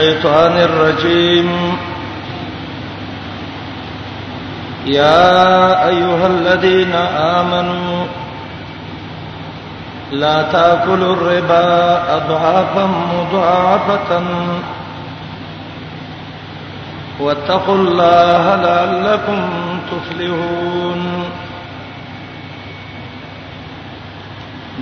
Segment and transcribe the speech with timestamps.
[0.00, 1.76] الشيطان الرجيم
[4.86, 6.92] يا ايها الذين
[7.38, 8.04] امنوا
[10.12, 11.66] لا تاكلوا الربا
[12.16, 12.84] اضعافا
[13.16, 14.22] مضاعفه
[17.20, 19.38] واتقوا الله لعلكم
[19.90, 21.24] تفلحون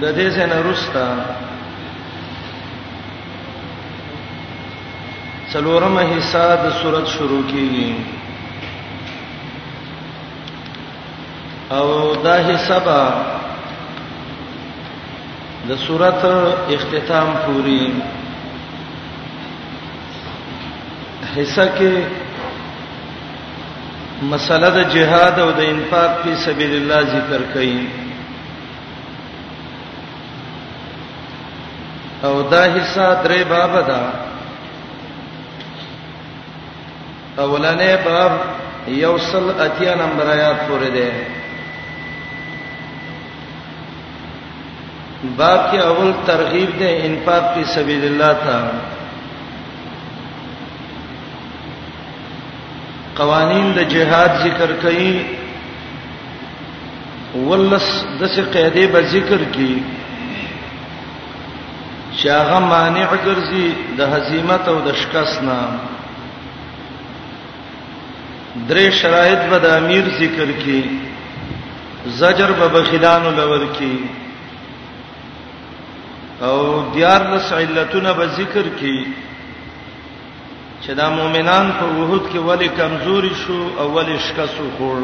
[0.03, 1.48] ده دې څخه
[5.53, 7.91] څلورمه حصہ د صورت شروع کیږي
[11.79, 11.89] او
[12.25, 12.87] دا حساب
[15.69, 16.21] د صورت
[16.75, 17.85] اختتام پوری
[21.37, 21.97] حصہ کې
[24.31, 27.81] مسله د جهاد او د انفاق په سبیل الله ذکر کړي
[32.27, 34.03] او دا حصہ درې باب ده
[37.43, 38.33] اولنې باب
[38.91, 41.13] یوصل اتیا نمبر آیات پورې ده
[45.41, 48.57] باب کې اول ترغیب ده انفاق فی سبیل الله تا
[53.21, 57.89] قوانین د جهاد ذکر کړي ولس
[58.21, 59.81] د څه قاعده به ذکر کړي
[62.25, 63.69] شاغه مانع ګرځي
[64.03, 65.79] د هزیمت او د شکست نام
[68.67, 70.83] درې شرایط به د امیر ذکر کی
[72.21, 73.97] زجر به بخیلان لور کی
[76.41, 76.61] او
[76.95, 79.05] دیار لس علتونه به ذکر کی
[80.83, 85.03] چې دا مؤمنان په وحود کې ولی کمزوري شو او ولی شکاسو خور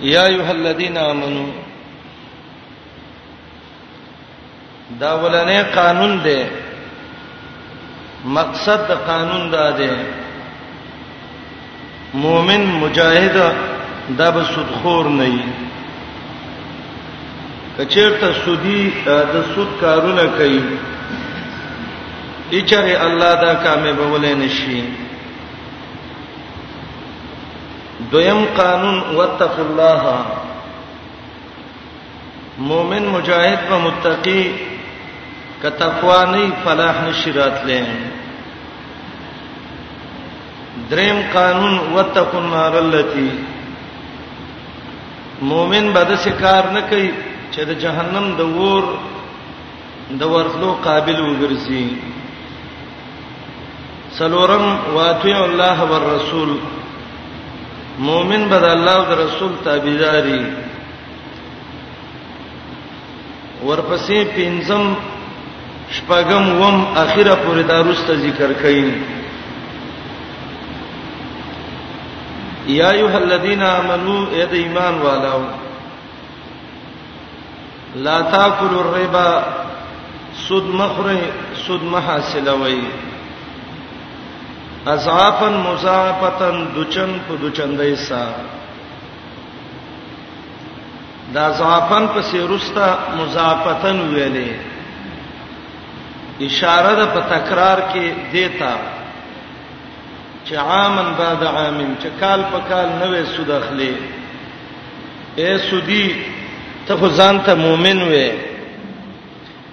[0.00, 1.46] یا ایه الذین آمنو
[5.00, 6.42] دا ولنې قانون دی
[8.24, 9.90] مقصد د قانون دا دی
[12.14, 13.54] مؤمن مجاهد
[14.18, 15.42] دا به سودخور نه وي
[17.78, 20.62] کچیرته سودی د سود کارونه کوي
[22.52, 24.82] اچره الله دا کامه بولې نشي
[28.12, 30.02] دویم قانون وتق الله
[32.58, 34.54] مؤمن مجاهد و متقی
[35.62, 37.86] کتقوا نه فلاح نشرات لین
[40.90, 43.28] دریم قانون وتکون نار التي
[45.50, 47.08] مؤمن به د شکار نه کوي
[47.52, 48.84] چې د جهنم د ور
[50.22, 51.86] د ورتلو قابل وګرځي
[54.18, 56.50] سلورم واتیو الله والرسول
[58.08, 60.42] مؤمن به د الله او د رسول تابعداري
[63.66, 64.84] ورپسې پنځم
[65.96, 66.76] شپږم وم
[67.06, 68.88] اخیره پورې دا روسته ذکر کین
[72.70, 75.40] یا ایه الذین آمنو ای د ایمان والو
[78.04, 79.30] لا تاکلوا الربا
[80.46, 81.20] سود مخره
[81.66, 82.80] سود محاصلوي
[84.94, 88.22] اضعافن مضاعفتن دچن په دچندای سا
[91.34, 92.88] دا اضعافن په سیرستا
[93.20, 94.50] مضاعفتن ویلې
[96.48, 98.72] اشاره د په تکرار کې دیتا
[100.50, 103.92] چې عامن بعد عامن چې کال په کال نوې سود اخلي
[105.40, 106.06] اے سودی
[106.86, 108.30] ته خو ځان ته مؤمن وې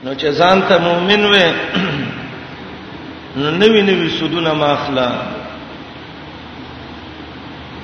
[0.04, 1.48] نو چې ځان ته مؤمن وې
[3.36, 5.10] نو نوې نوې سودونه ماخلا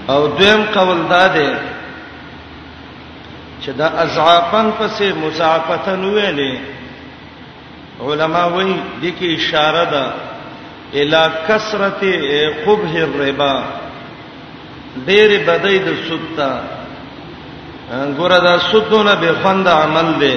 [0.10, 1.50] او دویم قول داده
[3.62, 6.54] چې دا ازعافن پسې مزعفتن ویلې
[8.06, 10.04] علما وایي د کې اشاره ده
[11.02, 12.02] الی کثرت
[12.66, 13.54] قبح الربا
[15.08, 16.50] ډېر بدای د سود ته
[18.18, 20.36] ګوره دا سودونه به خوند عمل دی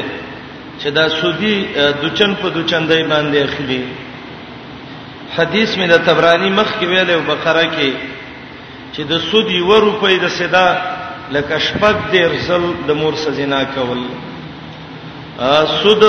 [0.80, 1.56] چې دا سودی
[2.02, 3.84] دوچن په دوچندای باندې اخلي
[5.36, 7.90] حدیث مې د تبرانی مخ کې ویلې او بقره کې
[8.94, 10.68] چې د سود یو روپۍ د صدا
[11.32, 13.98] لکه شپږ ډیر زل د مور سزینا کول
[15.82, 16.02] سود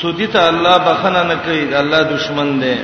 [0.00, 2.74] سودی ته الله بخنه نه کوي الله دشمن دی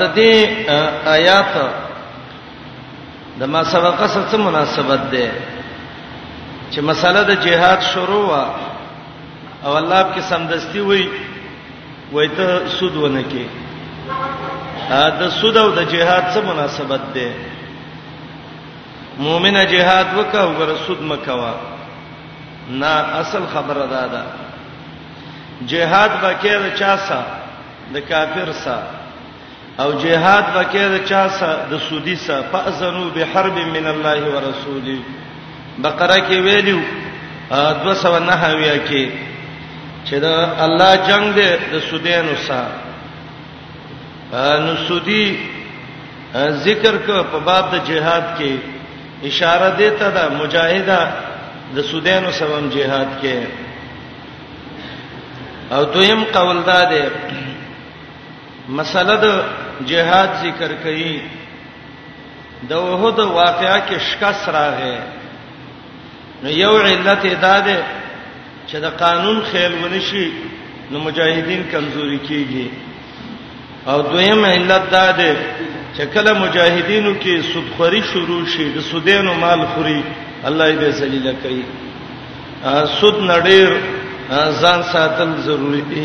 [0.00, 0.32] د دې
[1.16, 1.52] آیات
[3.38, 5.30] د ما سبقه سره مناسبت ده
[6.70, 8.44] چې مسله د جهاد شروع وا
[9.64, 11.04] او الله په سمدستي وای
[12.12, 13.44] وای ته سود ونه کې
[15.18, 17.28] دا سود او د جهاد سره مناسبت ده
[19.18, 21.54] مؤمنه جهاد وکاو غره سود مکوا
[22.70, 24.22] نه اصل خبره ده ده
[25.66, 27.30] جهاد باکې د چا سره
[27.94, 28.97] د کافر سره
[29.82, 34.96] او جهاد وکړه چا سره د سودی سره فازنوا بحرب من الله ورسوله
[35.84, 36.80] بقره کې ویلو
[37.82, 39.04] 209 ویا کې
[40.04, 40.34] چې دا
[40.64, 42.76] الله جنگ دې د سودینو سره
[44.64, 45.26] نو سودی
[46.64, 48.52] ذکر کو په باب د جهاد کې
[49.30, 51.00] اشاره دې ته دا مجاهده
[51.78, 53.36] د سودینو سره هم جهاد کې
[55.72, 57.02] او دویم قول دا ده
[58.68, 59.26] مسله د
[59.86, 61.22] جهاد ذکر کړي
[62.70, 64.98] د وحد واقعا کې شکست راغې
[66.44, 67.78] نو یو علت ادا ده
[68.66, 70.28] چې د قانون خیال ونشي
[70.90, 72.66] نو مجاهدین کمزوري کیږي
[73.90, 75.36] او دویم علت دا ده
[75.96, 80.00] چې کله مجاهدینو کې سودخوري شروع شي د سودینو مال خوري
[80.44, 81.62] الله دې ذلیل کړي
[83.00, 83.76] سود نډیر
[84.62, 86.04] ځان ساتل ضروری دي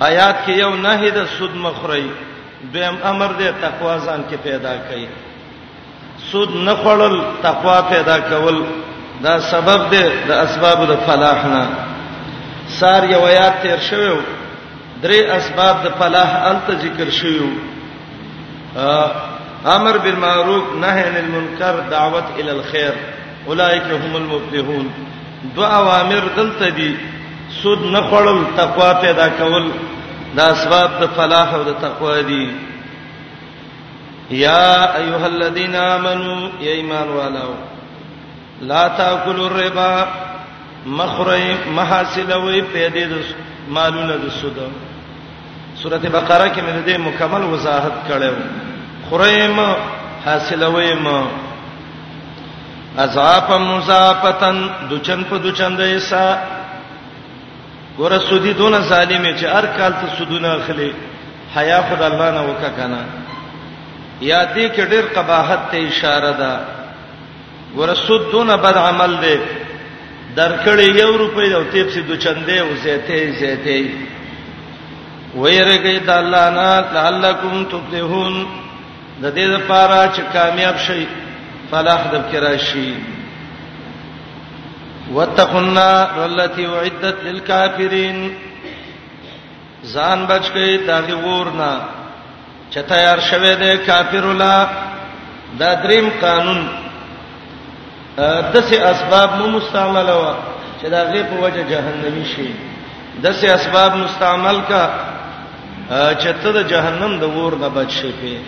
[0.00, 2.06] آیات کې یو نهي د سود مخوري
[2.72, 5.06] دویم امر دی تقوا ځان کې پیدا کړي
[6.32, 8.62] سود نه خړل تقوا پیدا کول
[9.22, 11.64] دا سبب دی د اسباب د فلاح نه
[12.78, 14.20] سار یو آیات تیر شوو
[15.02, 17.50] درې اسباب د فلاح الت ذکر شوو
[19.76, 22.92] امر بالمعروف نهي عن المنکر دعوت ال الخير
[23.46, 24.88] اولئک هم المفلحون
[25.56, 26.94] دو اوامر دلته دي
[27.60, 29.64] سود نه خړل تقوا پیدا کول
[30.36, 32.44] دا اسباب د فلاح او د تقوا دي
[34.42, 34.68] یا
[35.00, 37.52] ایها الذین آمنو ای ایمان والو
[38.70, 39.92] لا تاکلوا الربا
[40.98, 43.24] مخری محاسلوی پیدې د
[43.76, 44.56] مالونه د سود
[45.82, 48.34] سورته بقره کې مې د مکمل وضاحت کړو
[49.10, 49.58] خریم
[50.24, 51.20] حاصلوی ما
[53.04, 56.24] عذاب مزافتن دچن په دچن دیسا
[57.98, 60.90] ګوره سودی دونه ظالم چې هر کال ته سودونه اخلي
[61.56, 63.00] حیا خدای الله نه وکا کنه
[64.20, 66.52] یا دې کې ډېر قباحت ته اشاره ده
[67.76, 69.36] ګوره سود دونه بد عمل دی
[70.36, 73.90] درکړې یو روپۍ او تیپ سي دو چندې او زيته زيته
[75.36, 78.44] ويرګي د الله نه لعلکم تفلحون
[79.22, 81.02] د دې لپاره چې کامیاب شئ
[81.70, 82.92] فلاح د کراشي
[85.16, 88.18] واتقوا النار التي اعدت للكافرين
[89.94, 91.72] ځان بچی دغه ورنا
[92.72, 94.56] چې تیار شوه د کافر ولا
[95.60, 96.60] دا دریم قانون
[98.54, 100.34] دسه اسباب مو مستعمله وا
[100.80, 102.48] چې دا غي په وجه جهنمی شي
[103.24, 104.84] دسه اسباب مستعمل کا
[105.90, 108.38] چې ته د جهنم د ور نه بچ شې په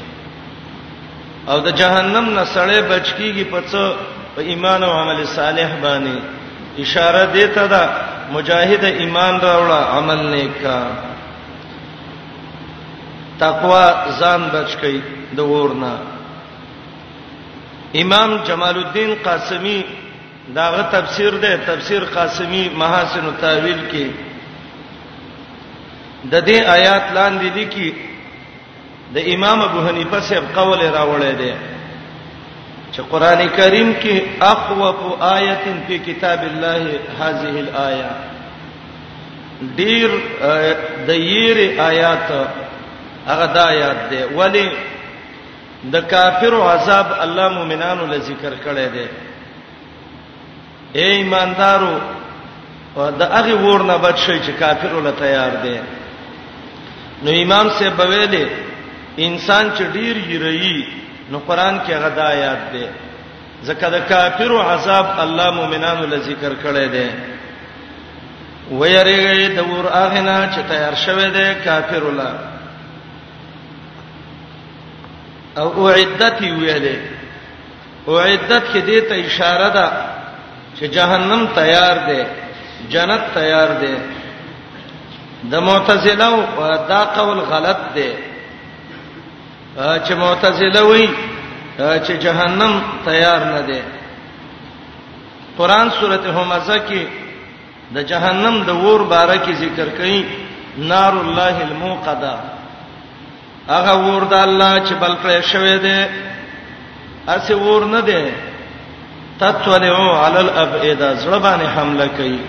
[1.52, 3.94] او د جهنم نه سړې بچ کیږي په څه
[4.36, 6.18] په ایمان او عمل صالح باندې
[6.78, 7.82] اشاره دې ته ده
[8.32, 10.78] مجاهد ایمان راوړه عمل نیکا
[13.38, 13.86] تقوا
[14.20, 15.00] ځان بچ کړي
[15.36, 15.94] د ورنا
[18.02, 19.84] امام جمال الدین قاسمی
[20.54, 24.06] داغه تفسیر ده تفسیر قاسمی محاسن التاویل کې
[26.32, 27.92] د دې آیات لاندې دي کې
[29.14, 31.52] د امام ابو حنیفه صاحب قول راوړی دی
[32.94, 35.58] چې قران کریم کې اقوف آیه
[35.88, 38.10] په کتاب الله هذه الايه
[39.76, 40.10] ډیر
[41.08, 42.28] د ییر آیات
[43.26, 44.64] هغه د آیات دی ولی
[45.96, 49.06] د کافر عذاب الله مؤمنانو ل ذکر کړی دی
[50.98, 51.94] اے ایماندارو
[53.20, 55.78] د هغه ورنه بچ شي چې کافر ول تیار دی
[57.22, 58.46] نو امام سے بویلې
[59.18, 62.86] انسان چې ډیر یری نو قران کې غدا آیات ده
[63.66, 67.08] زکه د کافرو عذاب الله مؤمنانو ل ذکر کړی دی
[68.78, 72.30] ويرېږي د ور اغنا چې تیار شوه دی کافر ولا
[75.60, 76.98] او اعدت ویلې
[78.08, 79.86] اعدت کې دې ته اشاره ده
[80.76, 82.22] چې جهنم تیار دی
[82.92, 83.94] جنت تیار دی
[85.50, 86.32] د معتزله
[86.88, 88.10] دا قول غلط دی
[89.76, 91.06] چې معتزله وي
[91.78, 92.72] چې جهنم
[93.04, 93.80] تیار نه دي
[95.58, 97.02] قران سورته همزه کې
[97.94, 100.18] د جهنم د ور باره کې ذکر کړي
[100.90, 102.34] نار الله الموقده
[103.68, 106.08] هغه ور د الله چې بل پر شوې ده
[107.28, 108.22] اسه ور نه ده
[109.40, 112.40] تطلعو علی الابعد زړه باندې حمله کوي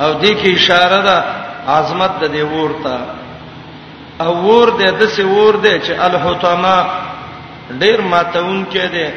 [0.00, 1.24] او دې کې اشاره ده
[1.72, 2.96] عظمت د دې ور ته
[4.20, 6.78] او ور دې د څه ور دې چې الحطما
[7.80, 9.08] ډیر ماتون کې دې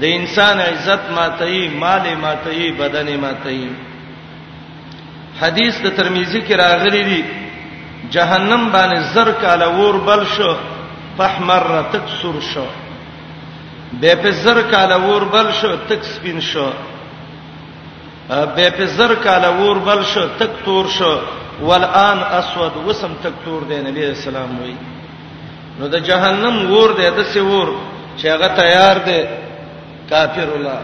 [0.00, 3.68] د انسان عزت ماتي مال ماتي بدن ماتي
[5.40, 7.22] حدیث د ترمذی کې راغلی دی
[8.14, 10.52] جهنم باندې زر کاله ور بل شو
[11.18, 12.66] فحمر تکسر شو
[14.00, 16.70] به په زر کاله ور بل شو تک سپین شو
[18.28, 21.12] به په زر کاله ور بل شو تک تور شو
[21.62, 24.74] والان اسود وسم تک تور دی نبی اسلام وی
[25.80, 27.68] نو د جهنم ور دی د سی ور
[28.18, 29.18] چې هغه تیار دی
[30.10, 30.80] کافر الله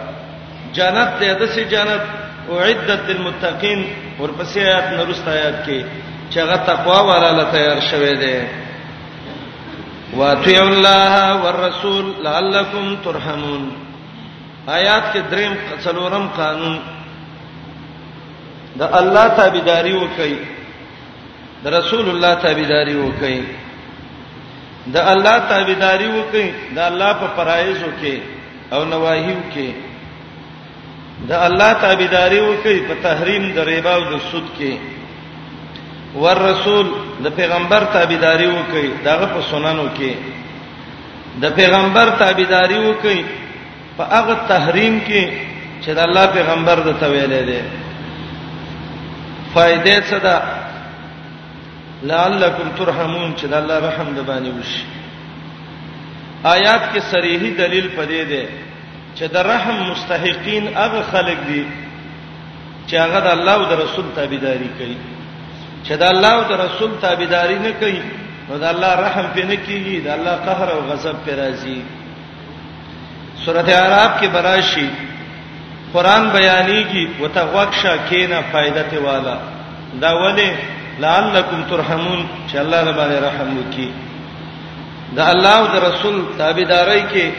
[0.79, 2.05] جنت دی د سی جنت
[2.51, 3.85] اعدت للمتقین
[4.21, 5.85] ورپسې آیات نورست آیات کې
[6.31, 8.35] چې هغه تقوا وراله تیار شوه دی
[10.21, 13.69] واتقوا الله والرسول لعلکم ترحمون
[14.79, 16.81] آیات کې دریم څلورم قانون
[18.81, 20.35] د الله تابعداري وکړئ
[21.65, 23.39] د رسول الله تابعداري وکړي
[24.95, 28.15] د الله تابعداري وکړي د الله په فرایضو کې
[28.75, 29.69] او نواهیو کې
[31.31, 34.73] د الله تابعداري وکړي په تحریم د ربا او د سود کې
[36.23, 36.87] ور رسول
[37.25, 40.13] د پیغمبر تابعداري وکړي دغه په سننو کې
[41.43, 43.21] د پیغمبر تابعداري وکړي
[43.97, 45.23] په هغه تحریم کې
[45.85, 47.63] چې د الله پیغمبر د تویلې ده
[49.55, 50.37] فائدې څه ده
[52.11, 54.85] لعلکم ترحمون چې د الله رحم د باندې وشي
[56.55, 58.43] آیات کې صریحي دلیل پدې ده
[59.15, 61.63] چې د رحم مستحقین هغه خلک دي
[62.89, 64.97] چې هغه د الله او د رسول تابعداري کوي
[65.87, 68.03] چې د الله او د رسول تابعداري نه کوي
[68.51, 71.79] نو د الله رحم پې نه کیږي د الله قهر او غضب پې راځي
[73.45, 74.87] سورته اعراف کې براشي
[75.95, 79.37] قران بیانېږي وتغوښه کینه فائدته والا
[80.03, 80.53] دا ولې
[81.01, 83.91] لعلکم ترحمون چې الله دې باندې رحم وکي
[85.17, 87.31] دا الله او د رسول تابعداري کې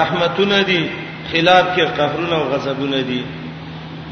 [0.00, 0.88] رحمتونه دي
[1.32, 3.22] خلاف کې قهرونه او غضبونه دي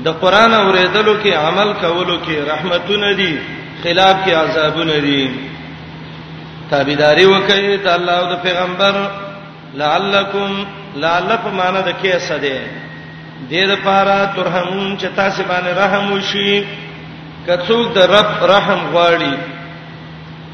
[0.05, 3.33] د قران اوریدلو کې عمل کولو کې رحمتونه دي
[3.85, 5.31] خلاف کې عذابونه دي
[6.71, 8.95] تابعداري وکړئ د الله او د پیغمبر
[9.83, 10.65] لعلکم
[11.03, 12.67] لعلک معنی د کې څه ده
[13.51, 16.65] دیر پارا ترحمون چې تاسو باندې رحم وشي
[17.47, 19.35] کڅوک د رب رحم غواړي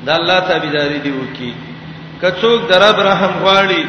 [0.06, 1.50] د الله تابعداري دی وکي
[2.22, 3.82] کڅوک د رب رحم غواړي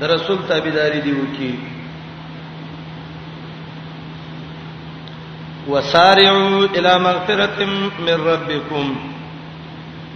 [0.00, 1.52] د رسول تابعداري دی وکي
[5.72, 7.58] وسارعوا الى مغفرة
[8.06, 8.86] من ربكم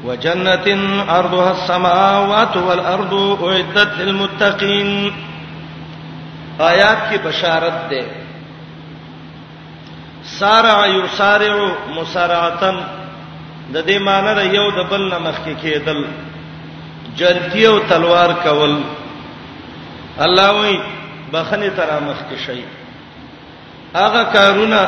[0.05, 0.69] وجنة
[1.15, 3.15] عرضها السماوات والارض
[3.49, 5.11] اعدت للمتقين
[6.71, 8.25] آیات کی بشارت ده
[10.41, 11.57] سارع یسارع
[11.97, 12.77] مسارعتن
[13.75, 15.99] د دې معنی د یو د بل نه مخکې کېدل
[17.21, 18.75] جلتی او تلوار کول
[20.27, 20.75] الله وی
[21.33, 22.63] بخنه ترا مخکې شي
[23.95, 24.81] هغه کارونه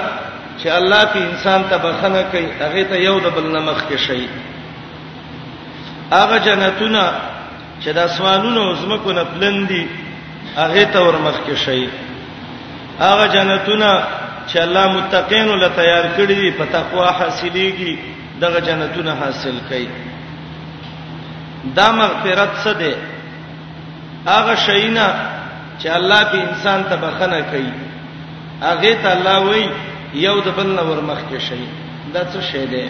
[0.62, 4.28] چې الله په انسان ته بخنه کوي هغه ته یو د بل نه مخکې شي
[6.12, 7.02] هغه جنتونه
[7.83, 9.85] چې د اسمانونو زمکو نه بلندي
[10.62, 11.88] هغه ته ورمخ کې شي
[13.05, 13.93] هغه جنتونه
[14.50, 17.93] چې الله متقین له تیار کړی دی په تقوا حاصلېږي
[18.43, 19.88] دغه جنتونه حاصل کړي
[21.76, 22.93] دا مغفرت څه ده
[24.33, 25.09] هغه شینا
[25.81, 27.73] چې الله به انسان ته بخنه کوي
[28.62, 29.67] هغه ته الله وایي
[30.26, 31.64] یو د بل نور مخ کې شي
[32.14, 32.85] دا څه شی ده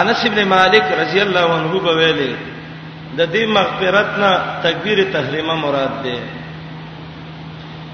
[0.00, 2.34] انس ابن مالک رضی الله عنه به ویلي
[3.16, 4.32] د دې مغفرت نه
[4.64, 6.16] تکبیر تحریمه مراد ده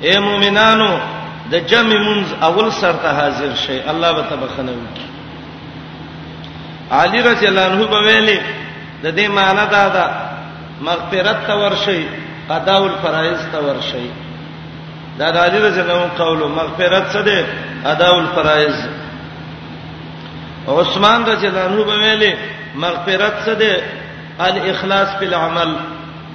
[0.02, 0.92] اے مؤمنانو
[1.52, 5.06] د جمع منز اول سرته حاضر شي الله به تبخنه وکي
[6.98, 8.40] علی رضی الله عنه به ویلي
[9.02, 10.04] د دې معنی دا ده
[10.80, 12.00] مغفرت ته ورشي
[12.50, 14.06] قضاء الفرائض ته ورشي
[15.18, 17.44] دا د علی رضی الله عنه قول مغفرت څه ده
[17.84, 18.76] قضاء الفرائض
[20.68, 22.34] عثمان رضی الله عنه به ویلي
[22.74, 23.82] مغفرت څه ده
[24.40, 25.70] الاخلاص په عمل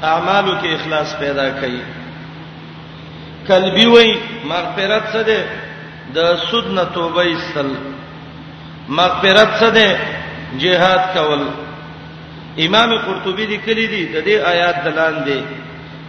[0.04, 2.05] اعمالو کې اخلاص پیدا کړي
[3.50, 4.10] قلبي وای
[4.50, 5.40] مغفرت څه ده
[6.16, 7.70] د سود نه توبه ایستل
[9.00, 9.88] مغفرت څه ده
[10.62, 11.44] جهاد کول
[12.68, 15.40] امام قرطبي دې کلی دي د دې آیات دلان دي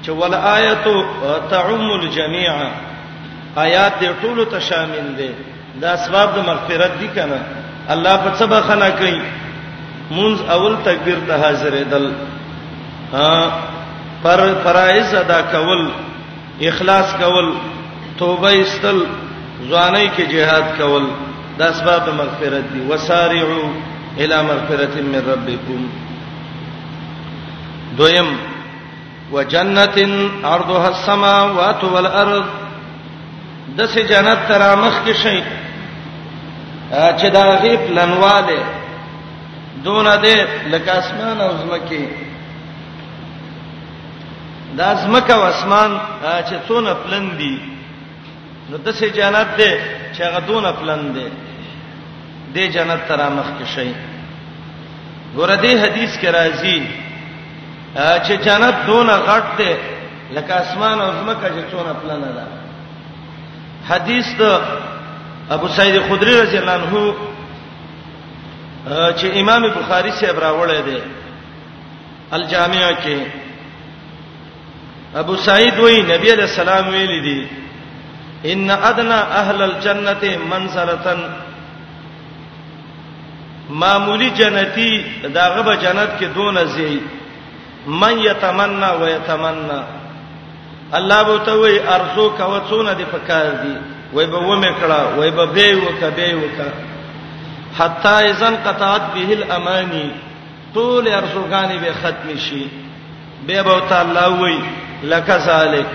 [0.02, 1.04] چې ول آیتو
[1.52, 2.50] تعم الجميع
[3.66, 5.30] آیات دې ټول ته شامل دي
[5.80, 7.40] د اسباب د مغفرت دي کنه
[7.94, 9.16] الله په سبا خنا کوي
[10.10, 12.12] مونږ اول تکبیر ته حاضرې دل
[13.12, 13.52] ها
[14.24, 15.82] پر فرایز ادا کول
[16.60, 17.54] اخلاص کول
[18.18, 18.98] توبه استل
[19.68, 21.06] ځواني کې jihad کول
[21.58, 23.68] د اسباب مغفرت دي وسارعوا
[24.18, 25.86] الى مغفرت من ربكم
[27.98, 28.36] دویم
[29.32, 29.98] وجنت
[30.44, 32.44] عرضها السماوات والارض
[33.76, 35.42] دسه جنت ترا مخ کې شي
[36.90, 38.64] چې دا غیب لنواله
[39.84, 40.38] دون دې
[40.72, 42.08] لکه اسمان او زمکه
[44.74, 45.98] دا زمکه او اسمان
[46.48, 47.56] چې څونه پلن دي
[48.70, 49.72] نو د سه جنت ده
[50.14, 51.26] چې هغه دونه پلن ده
[52.54, 53.90] د جنت تر مخ کې شي
[55.36, 56.80] ورته حدیث کې راځي
[58.26, 59.72] چې جنت دونه غټ ده
[60.34, 62.44] لکه اسمان او زمکه چې څونه پلن ده
[63.90, 64.60] حدیث د
[65.50, 67.14] ابو سعید خدری رضی الله عنه
[69.18, 70.98] چې امام بخاری سے راوړی دی
[72.32, 73.45] الجامع کې
[75.22, 77.38] ابو سعید وای نبی علیہ السلام ویل دي
[78.54, 81.22] ان ادنا اهل الجنه منزلتن
[83.82, 84.90] معمولی جنتی
[85.22, 86.98] داغه به جنت کې دون زی
[88.04, 89.80] من یتمنى و یتمنى
[90.98, 93.74] الله بو ته وای ارزو کو څونه دی پکار دی
[94.12, 96.72] وای به و مې کړه وای به به وکه به وکه
[97.78, 100.08] حتا اذن قطعت به الامانی
[100.74, 102.66] طول ارزوګانی به ختم شي
[103.46, 104.58] به به تعالی وای
[105.12, 105.92] لک ذالک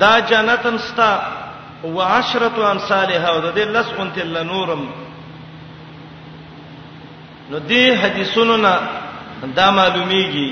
[0.00, 1.12] دا جنتم ستا
[1.84, 4.82] و عشرة امثالها او د دې لس اونت لنورم
[7.50, 8.72] نو دې حدیثونو نه
[9.58, 10.50] دا معلومیږي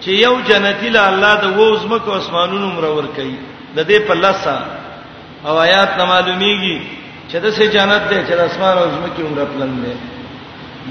[0.00, 3.36] چې یو جنتی له الله د ووز مکو اسمانونو مرور کوي
[3.76, 4.58] د دې په لسا
[5.46, 6.80] او آیات نه معلومیږي
[7.28, 9.96] چې د سه جنت دې چې د اسمان او زمکه عمر پلن دې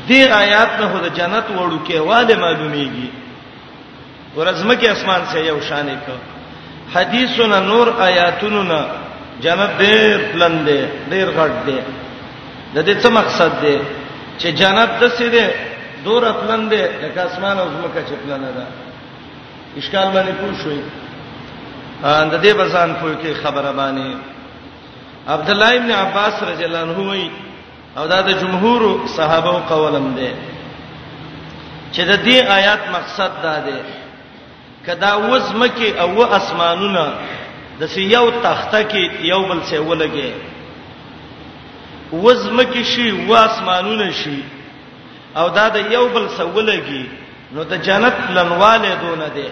[0.09, 3.09] دې آیات نه هو د جنت وړو کې واده معلومیږي
[4.37, 6.15] ورزمکه اسمان سه یو شانې کو
[6.95, 8.79] حدیثنا نور آیاتنا
[9.43, 10.81] جنت ډیر بلند دی
[11.13, 11.79] ډیر غټ دی
[12.75, 13.77] د دې څه مقصد دی
[14.39, 15.45] چې جنت د سې دی
[16.05, 18.65] دور بلند دی لکه اسمان او زمکه چې بلند ده
[19.79, 20.81] اشکال باندې پوښوي
[22.03, 24.09] ان د دې بزان پوه کې خبره باندې
[25.35, 27.27] عبد الله ابن عباس رضی الله عنه وی
[27.97, 28.81] او دا د جمهور
[29.17, 30.29] صحابه او قولم دی
[31.93, 33.79] چې د دې آیات مقصد دا دی
[34.87, 37.03] کدا وزمکه او اسمانونه
[37.79, 40.31] د سیو تخته کې یو بل څه ولګي
[42.25, 44.39] وزمکه شي و اسمانونه شي
[45.39, 47.05] او دا د یو بل څه ولګي
[47.53, 49.49] نو د جنت لنواله دون ده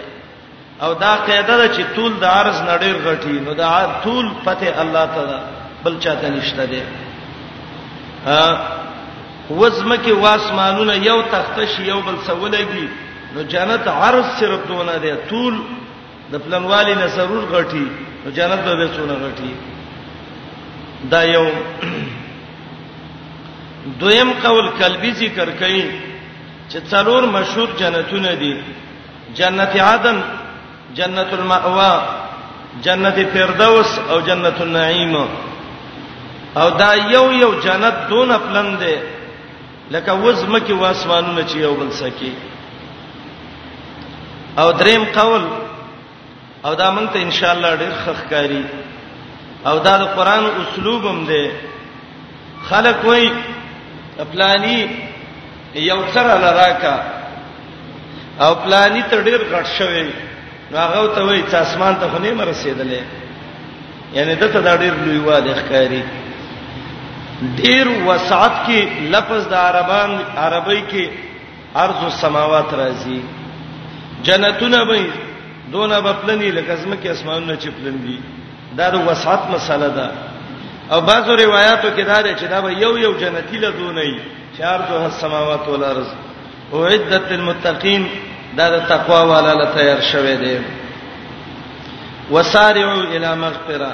[0.82, 3.70] او دا قاعده ده چې طول د عرض نړیر غټي نو دا
[4.04, 5.38] طول پته الله تعالی
[5.84, 6.82] بل چاته نشته ده
[8.26, 8.68] ها
[9.50, 12.88] وزمکه واسمانونه یو تخته شي یو بل څه ولګي
[13.36, 15.54] نو جنت عرض صرف دونه دی طول
[16.32, 17.86] د پلنوالي نه ضرور غټي
[18.22, 19.50] نو جنت به څونه غټي
[21.12, 21.46] دا یو
[24.00, 25.84] دویم قول کلبی ذکر کړي
[26.70, 28.52] چې څلور مشهور جنتونه دي
[29.40, 30.18] جنت عدن
[31.00, 31.94] جنت المأوا
[32.84, 35.14] جنت فردوس او جنت النعیم
[36.60, 38.96] او دا یو یو جنت دون پلن دی
[39.94, 42.32] لکه وزمکه واسمانونه چې یو بل سکی
[44.60, 45.44] او دریم قول
[46.64, 48.62] او دا مونږ ته ان شاء الله ډیر خخکاری
[49.68, 51.44] او دا د قران اسلوب هم دی
[52.68, 53.24] خلک وای
[54.32, 54.78] پلانی
[55.90, 56.94] یو سره لراکا
[58.42, 60.02] او پلانی ته ډیر غټ شوی
[60.70, 63.02] نو هغه ته وای چې اسمان ته خو نه مر رسیدلې
[64.16, 66.02] یعنی دته دا ډیر لوی واده ښکاری
[67.60, 68.80] ډیر وسعت کې
[69.14, 71.08] لفظ د عربان عربی کې
[71.84, 73.20] ارض السماوات راځي
[74.26, 75.00] جنتونه به
[75.72, 78.18] دونه بپلنی لکه زمکه اسمانونه چپلن دي
[78.78, 80.08] دا د وسعت مسله ده
[80.94, 84.14] او بعضو روایتو کې دا ده چې دا به یو یو جنتی له دونه ای
[84.58, 86.08] چار دوه سماوات ول ارض
[86.72, 88.06] او عدت المتقین
[88.56, 90.56] دا د تقوا والا له تیار شوه دی
[92.30, 93.90] وسارعوا الی مغفرہ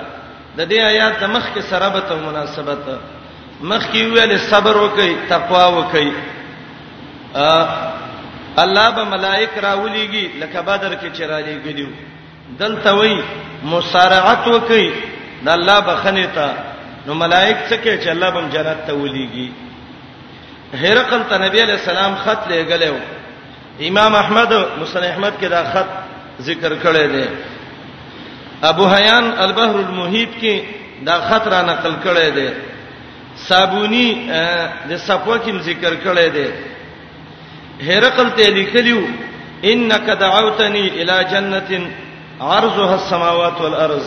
[0.59, 2.79] د دې آیات د مخ کې سره به مناسبت
[3.61, 6.11] مخ کې ویل صبر وکي تقوا وکي
[8.59, 11.89] الله به ملائک راولېږي لکه بدر کې چرالي غلیو
[12.59, 13.23] دلته وای
[13.65, 14.93] مسارعت وکي
[15.45, 16.53] د الله بخنه تا
[17.07, 19.49] نو ملائک څه کوي چې الله به جنت ته ولېږي
[20.75, 22.95] هرقل ته نبی علی السلام خط لېګلو
[23.81, 25.89] امام احمد مسلم احمد کې دا خط
[26.43, 27.27] ذکر کړی دی
[28.63, 30.61] ابو حیان البحر المحیط کې
[31.07, 32.49] دا خط را نقل کړی دی
[33.49, 34.27] صابونی
[34.89, 36.49] د صفوه کې ذکر کړی دی
[37.89, 39.01] هرقل ته لیکلیو
[39.65, 41.91] انك دعوتني الى جنته
[42.41, 44.05] عرضها السماوات والارض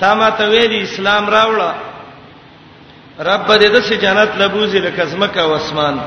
[0.00, 1.70] تا ما ته ویلی اسلام راوړه
[3.20, 5.98] رب دې د سې جنت لبوزي لکه زمکه او اسمان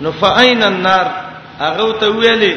[0.00, 1.06] نو فاین النار
[1.60, 2.56] هغه ته ویلی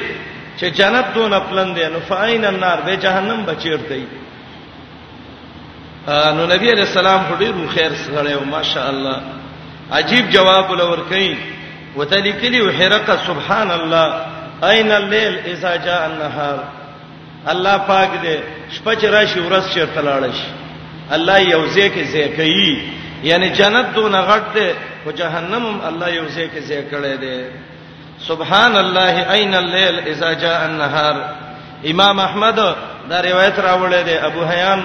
[0.60, 4.04] چې جنت دون خپلند نو فاین النار به جهنم بچیرته
[6.36, 9.22] نو نبی علیہ السلام خو ډیر خیر سره او ماشاء الله
[10.00, 11.34] عجیب جواب ولور کئ
[12.00, 14.08] وتلیکلی وحرقه سبحان الله
[14.64, 16.60] اين الليل اذا جاء النهار
[17.52, 18.36] الله پاک دې
[18.76, 20.50] شپه چې راشي ورځ چیرته لاړ شي
[21.16, 22.78] الله یوځې کې زیکې
[23.24, 24.70] یعنی جنت دون غټ دې
[25.06, 27.40] او جهنم هم الله یوځې کې زیکړې دې
[28.30, 31.16] سبحان الله اين الليل اذا جاء النهار
[31.92, 32.56] امام احمد
[33.10, 34.80] دا روایت راوړل دي ابو حیان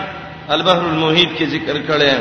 [0.49, 2.13] البحر المحیط کې ذکر کړی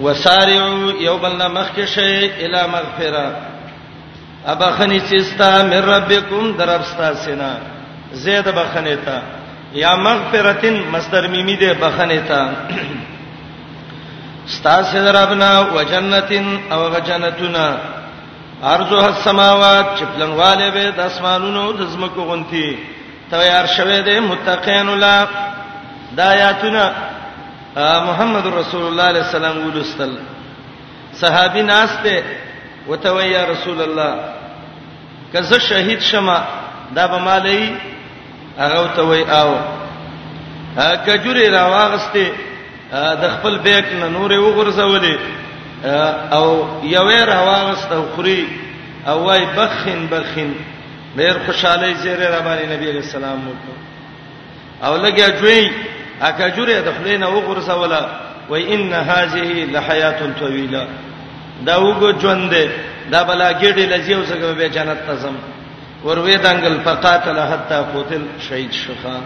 [0.00, 3.26] وسارعوا یوبلنا مخکشه الی مغفرہ
[4.50, 7.50] ابا خنی چستا من ربکم دربستا سینا
[8.22, 9.18] زید بخنی تا
[9.82, 12.40] یا مغفرتن مصدر میمی دے بخنی تا
[14.54, 17.66] ستا سید ربنا وجنتن او جنتنا
[18.72, 22.66] ارجوها السماوات چپلن والے به د اسمانونو د زمکو غونتی
[23.30, 25.28] تیار شوه دې متقین الله
[26.16, 26.92] دا آیاتونه
[27.76, 30.10] محمد رسول الله علیه السلام ولستل
[31.14, 32.22] صحابي ناس ته
[32.88, 34.14] وتویا رسول الله
[35.34, 36.40] کزه شهید شمه
[36.96, 37.68] دا به مالای
[38.58, 39.54] هغه وتوی او
[41.06, 42.30] کجوري راواغسته
[42.92, 45.16] د خپل بیک نه نورې وغورځولې
[46.36, 48.46] او یوې راواغسته خوري
[49.06, 50.54] او وای بخین بخین
[51.16, 53.54] ډېر خوشاله زیره را باندې نبی رسول الله
[54.84, 55.70] او لګیا جوړي
[56.28, 58.02] اکجوره د خلینو وګرځوله
[58.50, 60.82] و ان هذه لحیات طویله
[61.66, 62.64] دا وګ ژوند دی
[63.12, 65.36] دا بلا ګډې لځیو څخه به جنت تزم
[66.04, 69.18] وروي دنګل فقاتل حتا قتل شهید شخا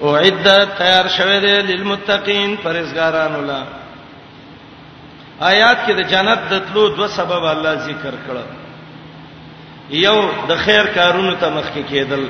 [0.00, 3.62] او عده تیار شوه دی للمتقین پرهیزګاران الله
[5.40, 8.48] آیات کې د جنت د تلو دوه سبب الله ذکر کړل
[9.90, 12.22] یو د خیر کارونو ته مخکې کېدل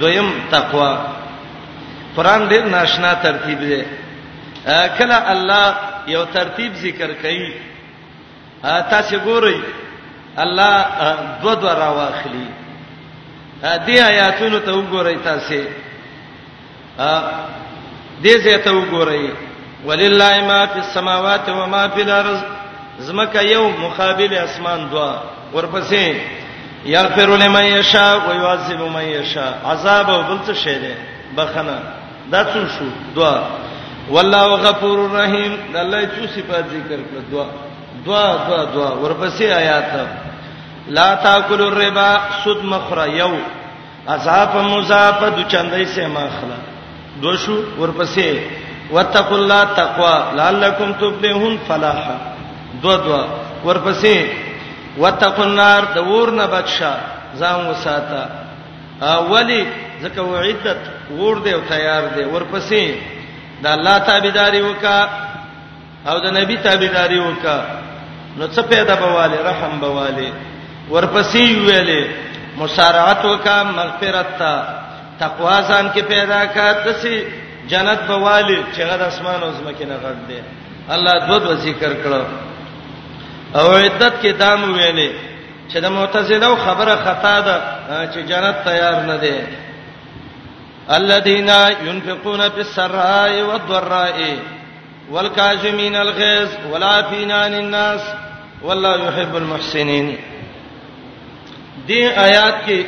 [0.00, 0.94] دویم تقوا
[2.16, 3.82] قران ډیر ناشنا ترتیب دی
[4.98, 5.74] کله الله
[6.16, 7.48] یو ترتیب ذکر کوي
[8.62, 9.56] تاسو ګورئ
[10.36, 10.86] الله
[11.42, 12.46] دو دو را واخلي
[13.62, 15.60] دې آیاتونو ته وګورئ تاسو
[18.22, 19.30] دې زه ته وګورئ
[19.88, 22.38] ولله ما فی السماوات و ما فی الارض
[23.08, 25.10] زمکه یو مقابل اسمان دوا
[25.54, 26.16] ورپسې
[26.94, 30.94] یغفر لمن یشاء و یعذب من یشاء عذاب او بل څه شی دی
[31.36, 31.78] بخنه
[32.32, 32.84] دا څو شو
[33.14, 33.32] دوا
[34.14, 37.46] والله غفور رحیم د الله څو صفات ذکر کړ دوا
[38.04, 40.06] دوا دوا دوا ورپسې آیات
[40.96, 42.08] لا تاکل الربا
[42.44, 43.32] سود مخرا یو
[44.14, 46.58] عذاب مضاف د چندای سے ماخلا
[47.22, 48.36] دو شو ورپسې
[48.94, 52.16] وتقوا الله تقوا لعلکم تفلحون فلاحا
[52.82, 53.22] دوا دوا
[53.64, 54.16] ورپسې
[54.98, 56.92] وتقوا النار د ور نه بچا
[57.40, 58.28] ځان وساته
[59.12, 59.62] اولی
[60.02, 60.80] ځکه وعدت
[61.22, 62.82] ور دی او تیار دی ورپسې
[63.62, 64.98] د الله تابعداري وکا
[66.10, 67.58] او د نبی تابعداري وکا
[68.38, 70.28] نو څه پیدا بواله رحم بواله
[70.92, 72.02] ورپسې ویلې
[72.62, 74.52] مسارعت وکا مغفرت تا
[75.20, 77.16] تقوا ځان کې پیدا کا تسي
[77.68, 80.38] جنت بواله چې غد اسمان او زمکه نه غړ دی
[80.94, 82.24] الله دو دو ذکر کړو
[83.58, 85.10] او عدت کې دام ویلې
[85.70, 87.56] چې د معتزله خبره خطا ده
[88.12, 89.36] چې جنت تیار نه دی
[90.90, 91.48] الذين
[91.88, 94.36] ينفقون في السراء والضراء
[95.10, 98.00] والكاظمين الغيظ والعافين عن الناس
[98.62, 100.16] والله يحب المحسنين
[101.88, 102.84] دې آیات کې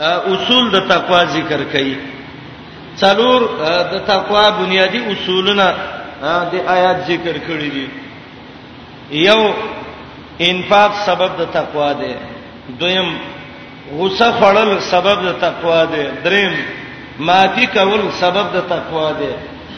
[0.00, 1.94] اصول د تقوا ذکر کړي
[3.00, 3.42] څلور
[3.94, 5.74] د تقوا بنیادی اصولونه
[6.52, 7.88] د آیات ذکر کړي دي
[9.10, 9.50] یو
[10.40, 12.14] انفاق سبب د تقوا دی
[12.80, 13.18] دویم
[13.98, 16.54] غصه خړل سبب د تقوا دی دریم
[17.26, 19.32] مادي کول سبب د تقوا دی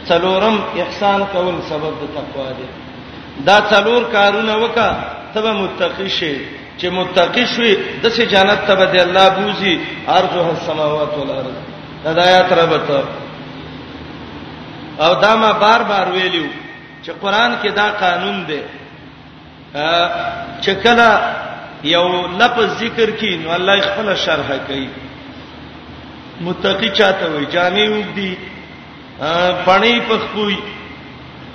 [0.08, 2.66] څلورم احسان کول سبب د تقوا دی
[3.46, 4.88] دا څلور کارونه وکا
[5.34, 6.32] تبه متقی شي
[6.78, 7.70] چې متقی شي
[8.02, 9.74] د سه جنت ته به الله بوزي
[10.18, 11.54] ارجو السماوات والارض
[12.04, 13.00] دا, دا آیات ربته
[15.04, 16.46] او دا ما بار بار ویلو
[17.04, 18.60] چې قران کې دا قانون دی
[20.62, 21.10] چې کله
[21.92, 22.06] یو
[22.40, 24.88] لفظ ذکر کین نو الله خپل شرحه کوي
[26.40, 28.32] متقی چاته وي جامې وګدي
[29.66, 30.58] پړې پخوي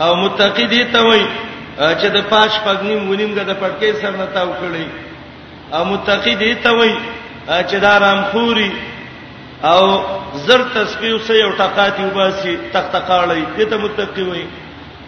[0.05, 1.25] او متقی دي ته وي
[1.77, 4.85] چې د پاش پګنی مونیم د پټکې سر نه تاو کړی
[5.77, 6.93] او متقی دي ته وي
[7.47, 8.71] چې دا رام خوري
[9.69, 9.81] او
[10.45, 14.45] زر تسبیح سه یو ټقاتی وباسي تختقاړی دي ته متقی وي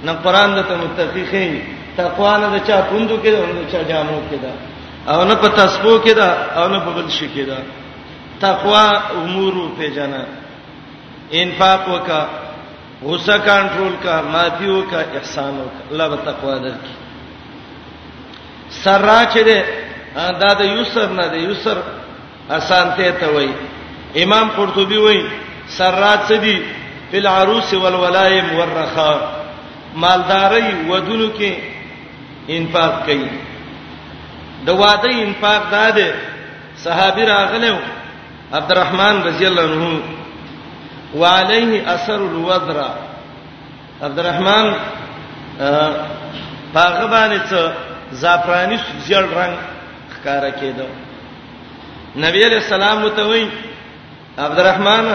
[0.05, 1.47] نو قران دته متقی خي
[1.97, 4.53] تقوا نه چا پوندو کې او نه چا جامو کې دا
[5.13, 7.57] او نه په تسبو کې دا او نه په بل شي کې دا
[8.41, 8.87] تقوا
[9.21, 10.21] امور په جنا
[11.41, 12.21] انفاق وکا
[13.07, 16.91] غصه کنټرول کا معافي وکا احسان وکا الله به تقوا درکې
[18.83, 19.65] سرا چې ده
[20.41, 21.77] دا د یوسر نه ده یوسر
[22.57, 23.49] آسان ته ته وای
[24.23, 25.21] امام قرطبي وای
[25.77, 26.57] سرات څه دي
[27.11, 29.19] فل عروس والولائم والرخاء
[30.03, 31.51] مالداري ودونو کې
[32.59, 33.29] انفاق کوي
[34.65, 36.09] د واده انفاق داده
[36.83, 37.75] صحابي راغلو
[38.53, 39.87] عبدالرحمن رضی الله عنه
[41.19, 42.89] وعليه اثر الوذرا
[44.01, 44.65] عبدالرحمن
[46.73, 47.59] پاغه باندې څه
[48.11, 49.55] زعفراني ژړ رنگ
[50.15, 50.85] ښکارا کېده
[52.23, 53.43] نبی علیہ السلام ته وی
[54.37, 55.05] عبدالرحمن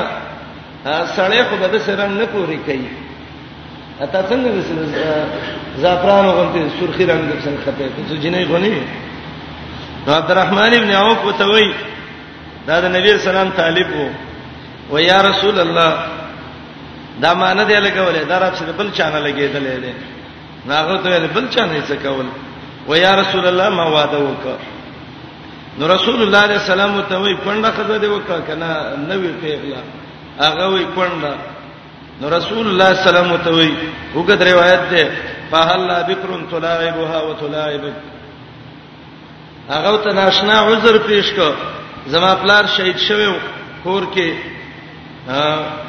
[1.17, 2.89] سړی خو بده سره نه پوری کوي
[4.01, 8.83] اته څنګه زعفران وغوته سرخی رنگ څنګه خپې ته ځینې غونی
[10.09, 11.75] عبدالرحمن ابن عوف ته وی
[12.67, 14.09] دا د نبی سلام طالب وو
[14.93, 15.93] و یا رسول الله
[17.23, 19.93] دا مان دی لګولې دا را چې بل چانه لګېدلې ده
[20.67, 22.27] ناغه ته بل چانه څه کول
[22.89, 24.59] و یا رسول الله ما وعده وکړه
[25.79, 29.79] نو رسول الله عليه السلام ته وی پنده خزه دی وکړه کنه نوې پیغله
[30.41, 31.35] هغه وی پنده
[32.21, 33.71] نو رسول الله سلام ته وی
[34.15, 35.05] وګد روایت ده
[35.51, 37.97] فهل بکرن تلاعبها وتلاعبك
[39.69, 43.27] هغه ته ناشنا عذر پیش کړ زما پلار شهید شوی
[43.85, 44.31] کور کې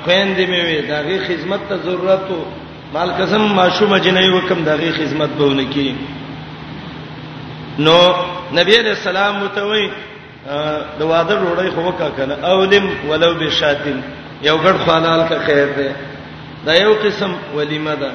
[0.06, 2.40] خويندې مې وې دغه خدمت ته ضرورت و
[2.94, 5.88] مال قسم ماشوم جنې وکم دغه خدمت بهونه کې
[7.86, 7.98] نو
[8.60, 9.86] نبی علیہ السلام متوي
[11.00, 13.98] د واده وروړی خو کا کنه اولم ولو بشاتن
[14.48, 15.94] یو غټ خلال کا خیر ده
[16.66, 18.12] دا یو قسم ولیمه ده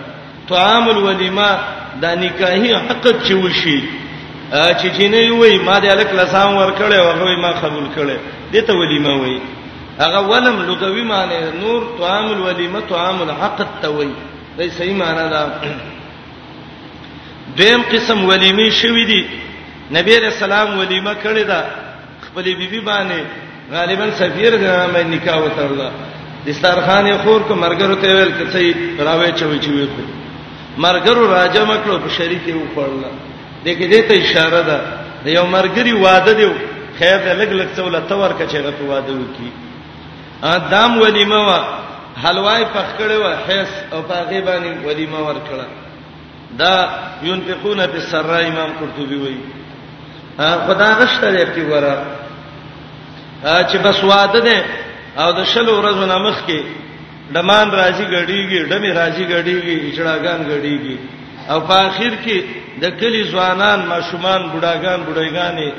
[0.49, 1.51] طعام الولیمه
[2.03, 3.79] دا نکاحي حق چوشي
[4.51, 8.17] چې جنې وای ما د الک لسان ور کړې هغه ما قبول کړې
[8.53, 9.41] دته ولیمه وای
[9.99, 14.09] هغه ولم لغوي معنی نور طعام الولیمه طعام الحق التوي
[14.59, 15.51] دا صحیح معنی ده
[17.57, 19.23] دیم قسم ولیمه شوې دي
[19.91, 21.61] نبی رسول الله ولیمه کړې ده
[22.27, 23.21] خپل بیبي باندې
[23.73, 25.91] غالبا سفیر د نامه نکاح وترله
[26.47, 29.89] دسترخوان یې خور کو مرګرو ته ویل کڅي راوي چوي چوي
[30.85, 33.28] مرګرو راځه مکلو په شریکه وخورله
[33.65, 34.79] دغه دې ته اشاره ده
[35.25, 36.47] د یو مرګري واده دی
[36.99, 39.51] خیر له لګ لګ څول ته ورکه چې غته واده وکي
[40.43, 41.59] ادم ولیمه وا
[42.25, 45.67] حلواي پخکړې وا حس او پاغي باندې ولیمه ورکړه
[46.59, 46.75] دا
[47.23, 49.41] ينفقون فی السراء امام قرطبی وایي
[50.67, 51.95] خدا غشته دی په ګوره
[53.71, 54.65] چې بس واده ده
[55.19, 56.61] او د شلو ورځو نامخ کې
[57.35, 60.97] دمان راځي غړیږي ډمې راځي غړیږي اچړاګان غړیږي
[61.53, 62.39] او په اخر کې
[62.83, 65.71] د کلی ځوانان ماشومان بډاګان بډایګانې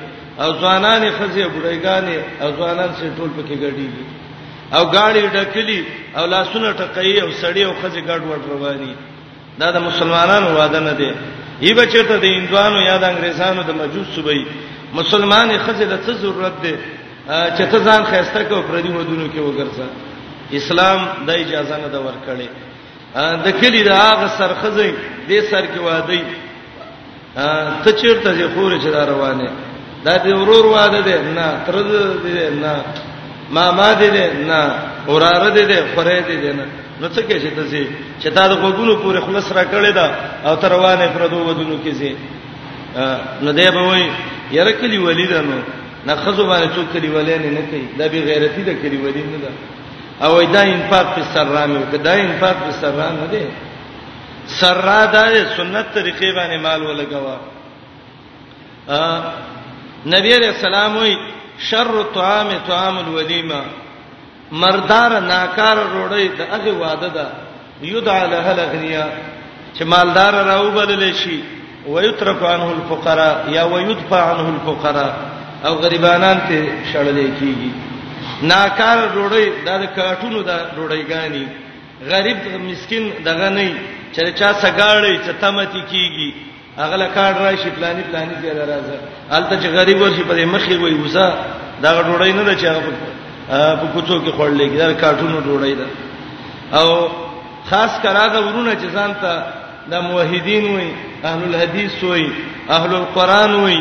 [0.44, 4.06] او ځوانان خزي بډایګانې او ځوانان سه ټول پکې ګډيږي
[4.78, 5.80] او گاڑی ډکلی
[6.18, 8.94] او لاسونه ټقي او سړی او خزي ګډ وډ رواني
[9.60, 11.12] دا د مسلمانانو وعده نه دی
[11.64, 14.40] ای بچته د اندوانو یا د انګريزانو د مجوس صوبې
[15.00, 16.76] مسلمان خزي د څه ضرورت دی
[17.58, 19.88] چې ته ځان خسته کو پردي ودونو کې وګرځه
[20.60, 22.48] اسلام د اجازه نه دا ورکړي
[23.46, 24.90] د کلی د هغه سرخزې
[25.30, 26.22] دې سر کې وادي
[27.84, 29.50] ته چیرته دې خورې چې دا روانه
[30.06, 32.76] دا دې ورور واده دې نه تر دې نه
[33.56, 34.10] ما ما دې
[34.50, 34.62] نه
[35.12, 36.66] وراره دې دې خورې دې نه
[37.02, 37.78] نو څه کې چې تاسو
[38.22, 40.08] چې تا د وګونو پورې خلص را کړې دا
[40.46, 42.12] او تر روانه پردو ودونو کې سي
[43.44, 44.06] نو دې به وای
[44.58, 45.60] یره کلی ولیدانو
[46.08, 49.40] نه خزو باندې څوک کلی ولین نه کوي دا به غیرتی ده کلی ولین نه
[49.44, 49.52] ده
[50.26, 53.46] او دا انفاق په سرام وکدا انفاق په سرام نه دی
[54.60, 55.16] سرا د
[55.58, 57.38] سنت طریقې باندې مال ولګوا
[58.98, 59.00] ا
[60.14, 61.18] نبی رسول الله
[61.70, 63.62] شر طعام طعام الوليمه
[64.62, 67.28] مردار ناکار روړی د هغه واده ده
[67.92, 69.06] یودع له الاغنیا
[69.76, 71.40] چې مالدار راوبلل شي
[71.88, 75.14] ويترك عنه الفقراء یا ويدفع عنه الفقراء
[75.66, 76.60] او غریبانان ته
[76.92, 77.89] شړلې کیږي
[78.48, 81.46] ناکار ډوړی د کاټونو د ډوړیګانی
[82.12, 82.38] غریب
[82.70, 83.70] مسكين دغه نه
[84.14, 86.30] چې چا سګاړې چې تمتی کیږي
[86.84, 88.98] اغله کار راشي پلاني پلاني کې راځه
[89.36, 91.28] الته چې غریب ورشي په مخې وي وسا
[91.84, 92.92] دا ډوړی نه ده چې هغه
[93.82, 95.88] په کوڅو کې خړلې کې دا کاټونو ډوړی ده
[96.80, 96.90] او
[97.70, 99.34] خاص کر هغه ورونه چې ځان ته
[99.92, 100.90] د موحدین وي
[101.26, 102.26] اهل الحديث وي
[102.70, 103.80] اهل القران وي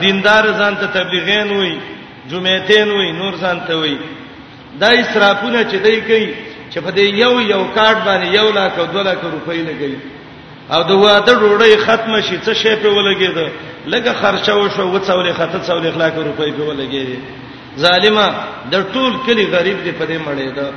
[0.00, 1.74] دیندار ځان ته تبلیغین وي
[2.30, 3.96] جمعتین وای نور ځانته وای
[4.80, 6.28] دا اسرافونه چې دای کوي
[6.72, 9.96] چې په دې یو یو کارت باندې یو لاک او 2 لاک روپۍ لګي
[10.74, 13.38] او د واده ډوړې ختمه شي څه شی په ولګید
[13.92, 17.18] لګه خرچه وشو وڅولې خطه څولې اخلاق روپۍ په ولګید
[17.84, 18.28] ظالما
[18.72, 20.68] د ټول کلی غریب دی په دې مړې ده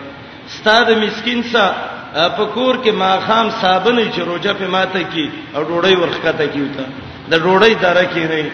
[0.57, 1.65] ستاد مسكين سا
[2.38, 6.83] په کور کې ماخام صابنې چې روزه په ماته کې او ډوړې ورخته کیوته
[7.31, 8.51] د ډوړې دره کې نه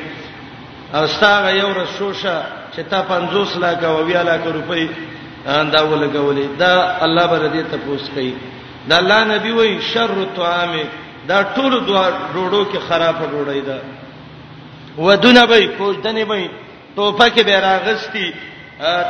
[0.96, 2.36] او ستاغه یو رسوشه
[2.76, 4.86] چې تا 50 لک او 20 لک روپۍ
[5.72, 8.34] دا ولګولې دا الله بر دې ته پوس کوي
[8.90, 10.74] دا الله نبی وای شر الطعام
[11.30, 13.78] دا ټول دوه ډوډو کې خرابه ډوډۍ ده
[14.98, 16.50] ودونه به کوژدنې به
[16.96, 18.34] توفه کې به راغستی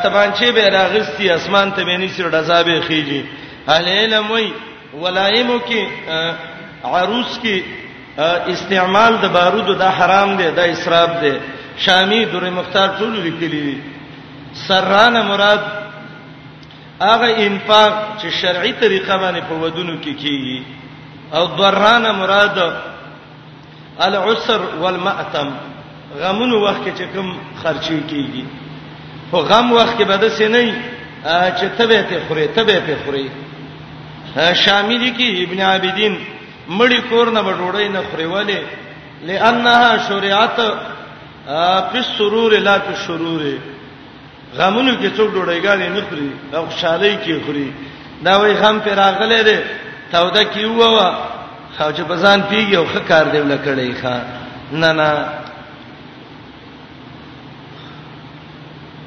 [0.03, 3.21] تبانچه به راغستی اسمان ته به نسی رضابه خيږي
[3.69, 4.53] اهل علم وای
[5.01, 5.79] ولایمو کې
[6.85, 7.61] عروس کې
[8.47, 11.33] استعمال د بارودو دا حرام دی دا اسراف دی
[11.77, 13.77] شامی در مختار ټول لیکلي دي
[14.67, 15.63] سرانه مراد
[17.01, 20.63] هغه انفاق چې شرعي طریقه باندې په ودونو کې کیږي
[21.37, 22.59] او ضرانه مراد
[24.07, 25.51] العسر والمأتم
[26.21, 28.43] غمونو وخت کې چې کوم خرچي کیږي
[29.31, 30.81] خو غم وخت کې بده سي نه
[31.59, 33.29] چې تبه ته خوري تبه په خوري
[34.65, 36.15] شامل کی ابن عابدین
[36.69, 38.59] مړی کور نه بډوړې نه خوري والے
[39.25, 40.59] لئنها شریعت
[41.93, 43.41] په سرور لا په شرور
[44.57, 47.69] غمونو کې څوک ډوډۍ نه خوري او خوشحالي کې خوري
[48.25, 49.57] دا وای غم پر راغله ده
[50.11, 51.09] توده کې ووا
[51.77, 54.15] خو چې بزان پیږي او ښه کار دی ولکړې ښا
[54.81, 55.09] نه نه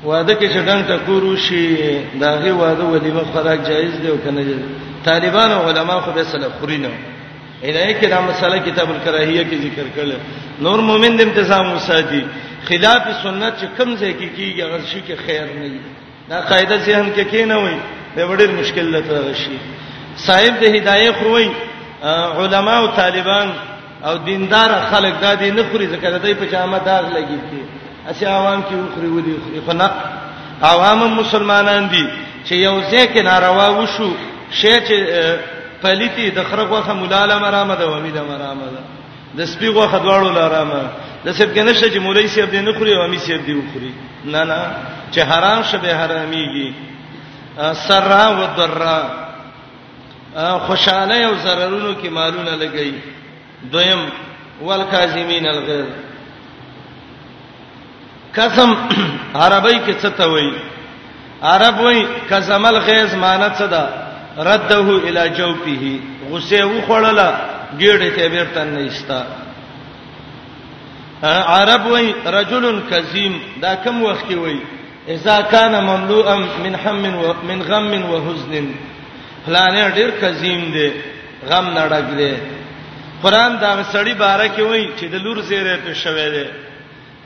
[0.04, 1.66] واده کې شډنګ ټکورو شي
[2.22, 4.42] داغه واده ولیمه خوراک جایز دی او کنه
[5.04, 6.90] طالبان او علما خو به سره خوري نه
[7.62, 10.16] اېدای کې دا مسله کتاب الکراهیه کې ذکر کړل
[10.66, 12.20] نور مؤمن د تنظیم وساتي
[12.68, 15.80] خلاف سنت چې کم ځای کې کیږي هغه شي کې خیر نه وي
[16.28, 17.76] دا قاعده ذهن کې کې نه وي
[18.16, 19.58] به وړ مشکل لته شي
[20.26, 21.48] صاحب د هدايه خوې
[22.42, 23.48] علما او طالبان
[24.08, 27.60] او دیندار خلک دا دي نه خوري ځکه دای په جامه دار لګي کې
[28.10, 29.88] اسی عوام کې وخوري ودي خوري فنا
[30.72, 32.06] عوام مسلمانان دي
[32.48, 34.10] چې یو ځکه ناروا وشو
[34.60, 38.66] شی چې پلیتی د خرغوخه مولاله مرامه د ومی د مرامه
[39.38, 40.80] د سپیغو خدواړو لارامه
[41.24, 43.92] د سب کې نشه چې مولای سی ابدی نه خوري او امی سی ابدی وخوري
[44.24, 44.58] نه نه
[45.12, 46.68] چې حرام شبه حراميږي
[47.72, 49.00] سرا و درا
[50.66, 52.92] خوشاله او zarurinو کې مالونه لګي
[53.72, 54.02] دویم
[54.62, 55.86] والکاظمین الغیظ
[58.34, 58.74] قسم
[59.42, 60.52] عربی کې څه ته وایي
[61.42, 64.07] عرب وایي قسم الغیظ معنی څه ده
[64.38, 65.84] رده الی جوفه
[66.30, 67.28] غصه وخړله
[67.80, 69.20] ګېړې ته بیرته نه ایستا
[71.56, 74.58] عرب وای رجل کظیم دا کوم وخت کې وای
[75.14, 78.66] اذا کان مملوءا من هم و من غم و حزن
[79.46, 80.88] فلان ډیر کظیم دی
[81.50, 82.34] غم نړګ دی
[83.22, 86.46] قران دا سړی باره کې وای چې د لور زیره په شوي دی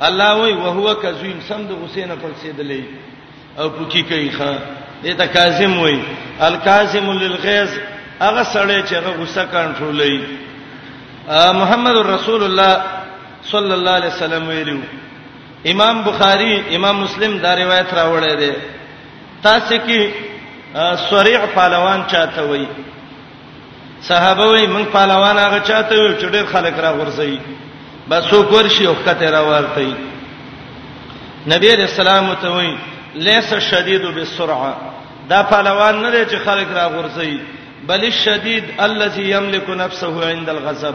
[0.07, 2.81] الله وای وهو کظیم سم د حسین پر سیدلې
[3.61, 4.53] او پوکی کوي ښا
[5.05, 5.99] دې ته کاظم وای
[6.47, 7.71] الکاظم للغیظ
[8.21, 10.23] هغه سړی چې هغه غصه کنټرولوي
[11.61, 12.83] محمد رسول الله
[13.53, 14.79] صلی الله علیه وسلم ویلو
[15.73, 18.53] امام بخاری امام مسلم دا روایت راوړی دی
[19.47, 20.01] تاسو کې
[21.11, 22.67] سریع پهلوان چاته وای
[24.01, 27.39] صحابه وای موږ پهلوان هغه چاته وای چې ډېر خلک را ورځي
[28.11, 29.97] بس څوک ورشي او کته را ورته
[31.55, 32.75] نبی رسول الله متوي
[33.15, 34.92] ليس شديد بالسرعه
[35.31, 37.41] دا پهلوان نه دی چې خلک را غورځي
[37.87, 40.95] بل الشدید الذي يملك نفسه عند الغضب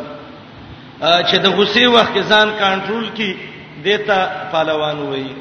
[1.02, 3.38] چې د غصې وخت کې ځان کنټرول کی
[3.84, 5.34] دیتا پهلوان وایي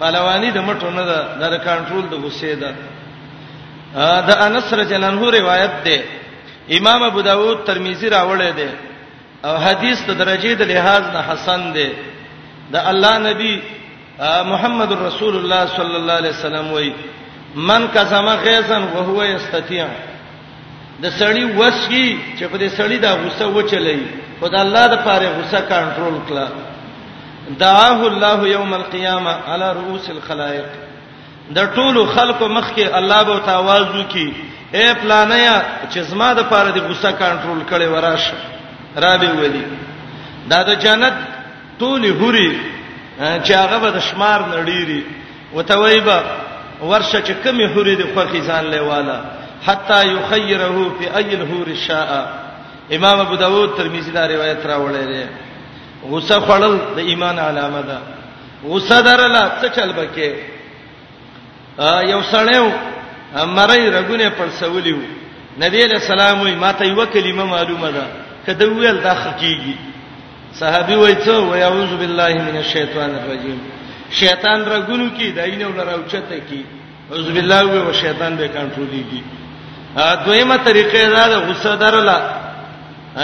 [0.00, 2.74] پهلوانی د مټو نه ده د کنټرول د غصې ده
[4.28, 6.00] دا انس رجل انه روایت ده
[6.78, 8.68] امام ابو داود ترمذی راوړی دی
[9.44, 11.88] او حدیث د درجه د لحاظ نه حسن دی
[12.72, 13.60] د الله نبی
[14.46, 16.92] محمد رسول الله صلی الله علیه وسلم وایي
[17.54, 19.86] من قسم غیظن وهو یستطيع
[21.02, 23.98] د سړی وسکی چې په دې سړی دا غوسه وچلې
[24.40, 26.46] خدای الله د پاره غوسه کنټرول کړه
[27.58, 30.66] دعاه الله یوم القیامه علی رؤوس الخلائق
[31.56, 34.32] د ټولو خلقو مخ کې الله به تاواز وکي
[34.74, 38.34] اے پلانیا چې زما د پاره د غوسه کنټرول کړي وراشه
[38.96, 39.62] رابې ولي
[40.48, 41.14] دا د جنت
[41.80, 42.60] ټولې حوري
[43.44, 45.02] چې هغه به د شمار نړيري
[45.54, 46.22] وتويبه
[46.82, 49.20] ورشه چې کمی حورې د خوخي ځان لیواله
[49.66, 52.10] حتا یخیره فی ایل حور شاء
[52.96, 55.24] امام ابو داود ترمذی دا روایت راوړی دی
[56.10, 57.98] غصه خړل د ایمان علامه ده
[58.68, 60.30] غصه درلا څه چل بکې
[62.12, 62.66] یو سړیو
[63.56, 64.96] مړی رګونه پر سولیو
[65.60, 68.02] نبی له سلام وي ماته یو کلمه معلومه ده
[68.46, 69.76] کده ویل دا حقیقي
[70.60, 73.60] صحابي وایته و یعوذ بالله من الشیطان الرجیم
[74.10, 76.62] شیطان رګونو کې داینه ولراوچته کی
[77.12, 79.22] اعوذ بالله و شیطان به کنټرولېږي
[80.26, 82.18] دویمه طریقه دا ده غصه درلا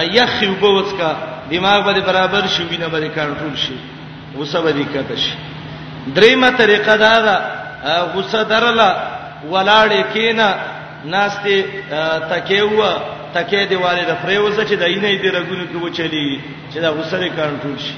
[0.02, 1.16] یخ وبوڅ کا
[1.50, 3.74] دماغ به برابر شي وینه به کنټرول شي
[4.38, 5.32] غصه به کته شي
[6.14, 7.38] دریمه طریقه دا ده
[8.14, 8.90] غصه درلا
[9.50, 10.54] ولاړې کینا
[11.04, 11.64] ناستې
[12.30, 12.96] تکیو
[13.34, 16.40] تکې دیواله د پریوزه چې داینه دې رګونو کې وچلی
[16.74, 17.94] چې دا غصه کنټرول شي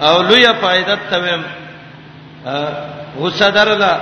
[0.00, 1.42] او لویه فائدہ تویم
[3.20, 3.92] غصه درلا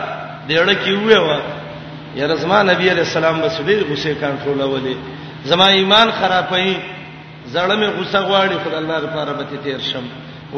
[0.49, 1.29] دیړه کی وې و
[2.19, 4.95] یا رسما نبی علیہ السلام بس دې غصه کنټرول ولې
[5.51, 6.75] زما ایمان خرابې
[7.53, 10.05] زړه مې غصه غواړي خدای الله لپاره به تیر شم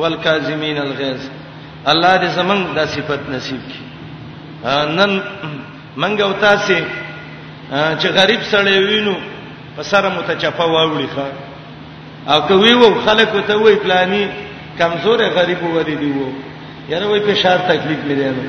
[0.00, 1.20] والکاظمین الغیظ
[1.92, 3.84] الله دې زمنګ د صفت نصیب کړي
[4.98, 5.22] نن
[5.96, 6.84] منګه وتا سي
[8.00, 9.14] چې غریب سړی وینو
[9.76, 11.26] په سره متچپه واوړي ښا
[12.32, 14.28] او کوي وو خلک ته وې پلاني
[14.78, 16.30] کمزور غریب وری دی وو
[16.88, 18.42] یاره وای فشار تکلیف مې دی نو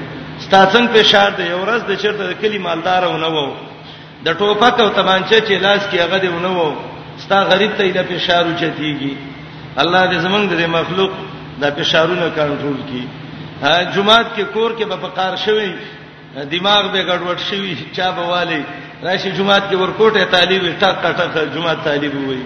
[0.46, 3.48] ستاسن فشار دی یو ورځ د چرته کلی مالدارونه وو
[4.26, 6.68] د ټوپک او تمانچه چې لاس کې هغه دیونه وو
[7.24, 9.14] ستا غریب ته د فشار اوچتیږي
[9.82, 11.12] الله دې زمنګ دې مخلوق
[11.62, 13.04] د فشارونو کنټرول کړي
[13.96, 15.72] جمعات کې کور کې به پقار شوی
[16.54, 18.62] دماغ به ګډوډ شوی چا به والی
[19.04, 22.42] راشي جمعات کې ورکوټه طالب ټک ټک جمعات طالب وي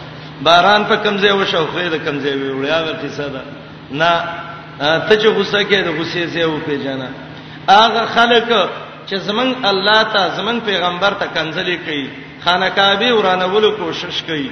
[0.46, 3.40] باران په کمزې وشو خو دې کمزې وي وړیا ورته ساده
[4.00, 4.10] نه
[4.78, 7.08] ته چې غوسه کې د غوسې ځای او پیژنه
[7.68, 8.48] هغه خلک
[9.08, 12.06] چې زمنګ الله ته زمنګ پیغمبر ته کنځلې کوي
[12.44, 14.50] خانقابه ورانولو کوشش کوي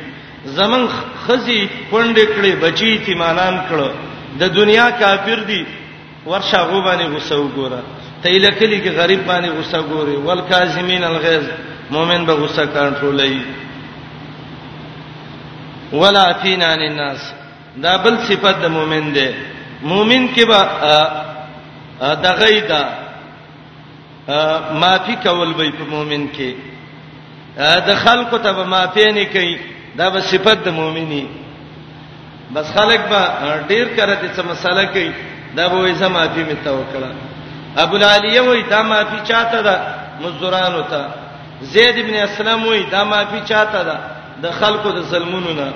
[0.58, 0.86] زمنګ
[1.26, 1.60] خزي
[1.90, 3.88] پوندې کړي بچی تیمانان کړه
[4.40, 5.64] د دنیا کافر دي
[6.26, 7.80] ورشه غو باندې غوسه وګوره
[8.22, 11.44] ته لکلی کې غریب باندې غوسه ګوري ول کاظمین الغیظ
[11.90, 13.40] مؤمن به غوسه کنټرولوي
[15.92, 17.32] ولا فینا الناس
[17.82, 19.28] دا بل صفت د مؤمن ده
[19.92, 20.60] مؤمن کې به
[22.26, 22.82] دغه دا
[24.82, 26.54] معافي کول به په مؤمن کې
[27.88, 29.56] د خلکو ته به معافي نه کوي
[29.98, 31.26] دا به صفت د مؤمنی
[32.54, 33.20] بس خلک به
[33.70, 35.12] ډیر کړه چې څه مسله کوي
[35.56, 37.10] دا به وې سم معافي مې توکړه
[37.76, 39.74] ابو العالیه وې دا معافي چاته ده
[40.20, 41.04] مزدورانو ته
[41.62, 43.96] زید ابن اسلم وې دا معافي چاته ده
[44.42, 45.72] د خلکو د ظلمونو نه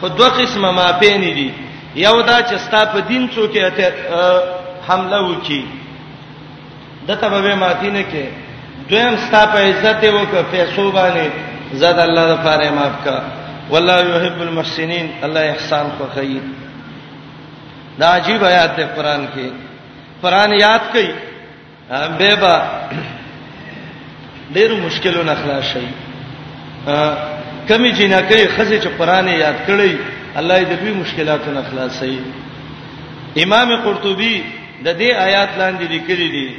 [0.00, 1.50] خو دوه قسمه معافي نه دي
[1.94, 3.92] یو دا چې ستا په دین څوک یې
[4.88, 5.62] حمله وکي
[7.08, 8.24] دته به ماتینه کې
[8.90, 11.28] دویم ستا په عزت وکړه پیسو باندې
[11.82, 13.18] زاد الله لپاره معاف کا
[13.70, 16.42] والله يحب المحسنين الله احسان خو خیر
[18.00, 19.46] دا عجیب آیات ده قران کې
[20.22, 21.08] قران یاد کړئ
[22.18, 22.56] به با
[24.54, 25.86] ډېر مشکلونه خلاص شي
[27.68, 29.96] کمی جنہ کوي خزه چې قران یاد کړئ
[30.38, 32.20] الله دې دوی مشکلاتونه خلاصي
[33.42, 34.42] امام قرطبي
[34.84, 36.54] د دې آیات لاندې لیکلي دي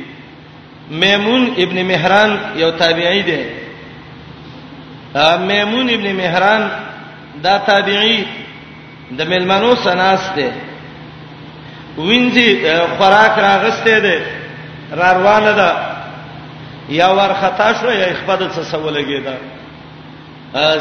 [0.90, 3.42] میمون ابن مهران یو تابعی دی
[5.50, 6.70] میمون ابن مهران
[7.44, 8.24] دا تابعی
[9.18, 10.50] د ملمنو سناس دی
[11.98, 12.50] وینځي
[12.98, 14.18] خوراک راغسته دی
[14.92, 15.70] را روانه ده
[16.90, 19.36] یا ورختا شو یا خپل څه سوال کېده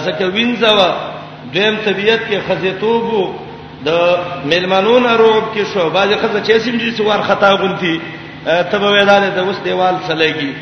[0.05, 1.14] زکه وینځوا
[1.53, 3.35] دیم طبیعت کې خزیتوب
[3.85, 3.89] د
[4.53, 7.99] ملمنون روب کې شو باز خزه چیسم دي سوار خطا غونتی
[8.47, 10.53] تبه ویداله د اوس دیوال سلېږي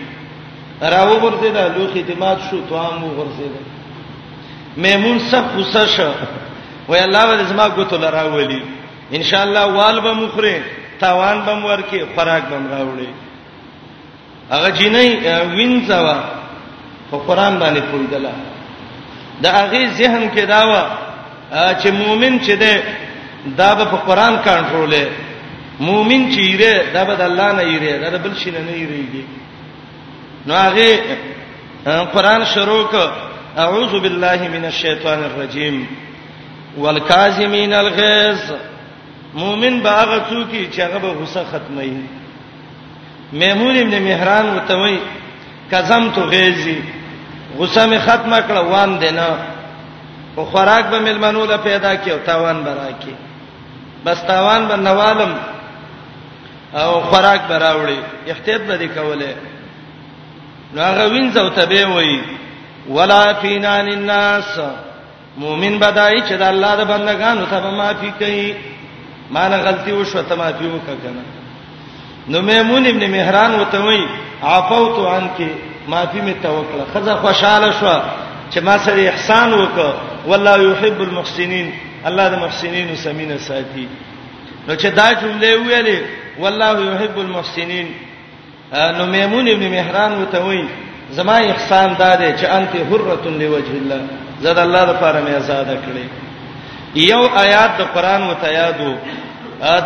[0.83, 3.62] راو ورته دا لوخ اعتماد شو توام ورسېده
[4.85, 6.11] میمون سب غصه شو
[6.89, 8.62] وای الله ول زما ګوتو لراولي
[9.16, 10.55] ان شاء الله وال به مخره
[11.01, 13.09] تاوان به ورکه خوراک به راوړي
[14.55, 16.16] هغه جنې وینځوا
[17.11, 18.30] په قران باندې پویدله
[19.41, 20.83] د هغه ذهن کې داوا
[21.80, 22.74] چې مؤمن چې ده
[23.61, 25.05] دا به په قران کنټرولې
[25.89, 29.24] مؤمن چې یې دا به د الله نه یې دا بل شي نه نه یېږي
[30.47, 30.89] نو هغه
[32.14, 32.95] قران شروع ک
[33.62, 35.76] اعوذ بالله من الشیطان الرجیم
[36.83, 38.41] والکاظمین الغیظ
[39.41, 41.93] مؤمن به هغه څوک چې هغه به غصه ختموي
[43.41, 44.99] میمون ابن مهران وتوي
[45.70, 46.80] کظم تو غیظی
[47.59, 49.26] غصه می ختمه کړه وان دینه
[50.36, 53.14] او خوراک به ملمنو له پیدا کیو تاوان برا کی
[54.05, 55.32] بس تاوان به نوالم
[56.74, 59.32] او خوراک براوړي احتیاط به کوله
[60.74, 62.20] نو هغه وینځو ته به وای
[62.88, 64.59] ولا فینان الناس
[65.36, 68.55] مؤمن بدای چې د الله د بندگانو ته معافي کوي
[69.30, 71.11] مانه غلطي وشو ته معافي وکړه
[72.28, 74.07] نو میمون ابن مهران وته وای
[74.42, 75.50] عفوت عنکی
[75.89, 77.97] معافي می توکل خزه خوشاله شو
[78.51, 79.91] چې ما سره احسان وکړ
[80.26, 81.72] والله يحب المحسنين
[82.07, 83.87] الله د محسنینو سمینه ساتي
[84.68, 85.99] نو چې دا جمله ویلې
[86.41, 87.87] والله يحب المحسنين
[88.74, 90.68] نو میمون ابن مهران وته وی
[91.11, 94.01] زما احسان داده چې انت حرۃ لوجه الله
[94.41, 96.07] زاد الله لپاره مې آزاد کړې
[96.97, 98.95] یو آیات د قران متیادو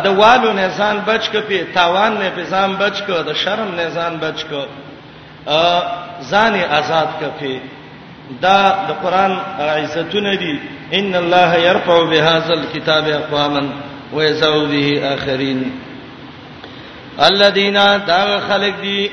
[0.03, 3.85] د والو نه ځان بچ کپی تاوان نه په ځان بچ کو د شرم نه
[3.95, 4.63] ځان بچ کو
[6.31, 7.59] ځان آزاد کفي
[8.41, 10.59] دا د قران عزتونه دي
[10.93, 13.63] ان الله يرفع بهذا الكتاب اقواما
[14.13, 15.71] ويزعو به اخرين
[17.29, 17.73] الذين
[18.07, 19.09] دا خلق دي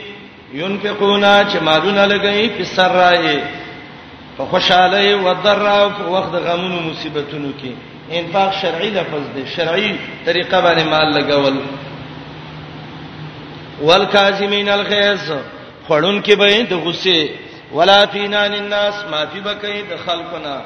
[0.54, 3.40] ينفقون چې مالونه لګي په سرای
[4.38, 7.70] په خوشاله او ضرر او وخت غمونو مصیبتونو کې
[8.12, 11.54] انفاق شرعي لفظ دی شرعي طریقه باندې مال لګول
[13.82, 15.32] والکاظمین الغیظ
[15.86, 17.28] خړون کې به د غصه
[17.76, 20.56] ولا فینا للناس ما فی بکای د خلقنا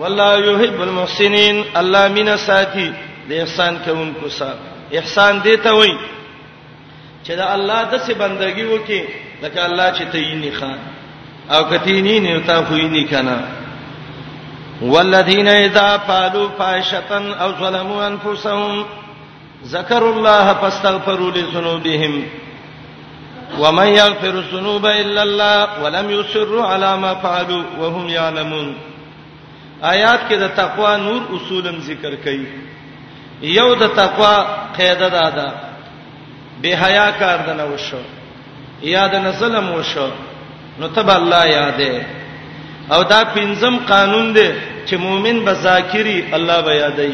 [0.00, 2.88] والله یحب المحسنین الله مینا ساتي
[3.28, 4.58] د احسان کوونکو سره
[4.98, 5.92] احسان دیته وای
[7.24, 9.00] چې د الله د سه بندګي وکي
[9.42, 10.78] لکه الله چې تېینی خان
[11.54, 13.38] او کتینی نه تا خوینی کنا
[14.82, 17.12] والذین اذا فعلوا فاحشة
[17.42, 18.84] او ظلموا انفسهم
[19.74, 22.14] ذکروا الله فاستغفروا لذنوبهم
[23.58, 28.74] ومن يغفر الذنوب الا الله ولم يصروا على ما فعلوا وهم يعلمون
[29.84, 32.46] آیات کې د تقوا نور اصولم ذکر کړي
[33.58, 34.36] یو د تقوا
[34.78, 35.48] قاعده ده دا
[36.62, 38.00] به حیا کار د نه وشو
[38.94, 40.08] یاد نه ظلم وشو
[40.80, 41.92] نو تب الله یادې
[42.92, 44.48] او دا پنځم قانون دی
[44.86, 47.12] چې مؤمن به ذاکری الله به یادې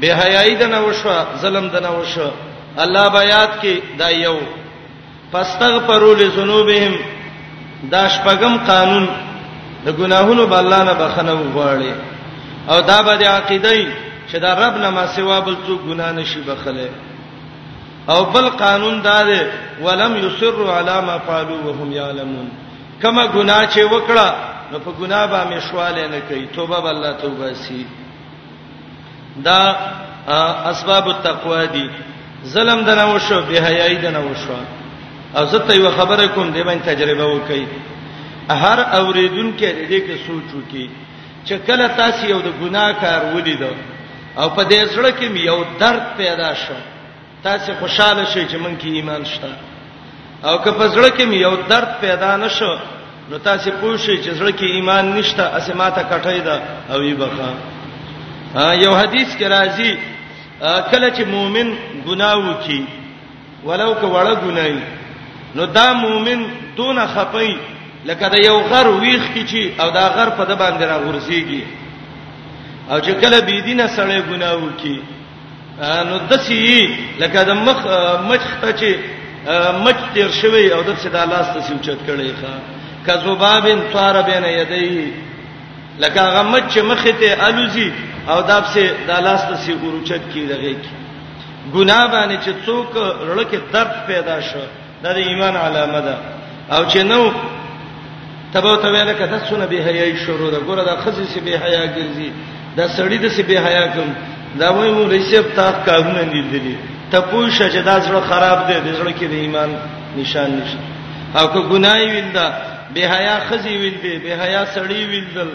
[0.00, 2.30] به حیاي د نه وشو ظلم د نه وشو
[2.84, 4.38] الله به یاد کې دا یو
[5.36, 6.92] فاستغفروا لذنوبهم
[7.92, 9.06] دا شپغم قانون
[9.86, 11.92] د ګناهونو بالله نه بخنه وغواړي
[12.70, 13.80] او دا به د عقیدې
[14.30, 16.88] چې دا رب نه ما سوا بل څوک ګناه نشي بخله
[18.08, 19.40] او بل قانون دا دی
[19.84, 22.48] ولم یصروا علی ما فعلوا وهم یعلمون
[23.02, 24.28] کما ګناه چې وکړه
[24.72, 27.86] نو په ګناه باندې شواله نه کوي توبه بالله توبه سي
[29.44, 29.60] دا
[30.72, 31.90] اسباب التقوا دي
[32.46, 34.75] ظلم دنه وشو به حیاي دنه وشو
[35.34, 37.64] او زه ته یو خبره کوم دی باندې تجربه وکي
[38.62, 40.86] هر اوریدونکو د دې کې سوچ وکي
[41.46, 43.62] چې کله تاسو یو د ګناه کار ولید
[44.40, 46.74] او په دې سره کې یو درد پیدا شو
[47.46, 49.50] تاسو خوشاله شئ چې مونږ کې ایمان شته
[50.46, 52.72] او که په سره کې یو درد پیدا نشو
[53.30, 56.56] نو تاسو پوه شئ چې سره کې ایمان نشته اسماته کټای دا
[56.92, 57.50] او یې بخا
[58.84, 59.92] یو حدیث کې راځي
[60.90, 61.68] کله چې مؤمن
[62.06, 62.80] ګناه وکي
[63.66, 64.80] ولو که وړه ګناه
[65.56, 66.42] نو دا مؤمن
[66.76, 67.52] دون خپي
[68.06, 71.62] لکه دا یو غر ویخ کی چی او دا غر په د باندې را ورسیږي
[72.90, 75.00] او چې کله بی دینه سړی ګناو کی
[76.08, 76.88] نو دسی
[77.20, 77.80] لکه د مخ
[78.28, 78.90] مچ ته چې
[79.84, 82.54] مچ تیر شوی او د څه د الله ستاسو چت کړي ښا
[83.06, 85.12] کذوبابن طار بین یدی
[85.98, 87.92] لکه هغه مچ چې مخ ته الوزی
[88.28, 90.94] او دا څه د الله ستاسو ورچت کی دغه کی
[91.74, 92.90] ګنا باندې چې څوک
[93.28, 94.62] رلکه درد پیدا شو
[95.06, 96.14] دا د ایمان علامه ده
[96.76, 97.20] او چې نو
[98.52, 101.82] تبو ته ویل کته سونه به حیاي شروع ده ګوره دا خزي سي به حیا
[101.96, 102.30] ګرځي
[102.76, 104.10] دا سړی د سي به حیا کوم
[104.60, 106.76] دا وایي مو رسیب تا کارونه دي دي
[107.10, 109.70] ته پوښه چې دا زړه خراب دی د زړه کې د ایمان
[110.16, 110.84] نشان نشته
[111.42, 112.46] او که ګناي ویندا
[112.94, 115.48] به حیا خزي ویل دی به حیا سړی ویل دل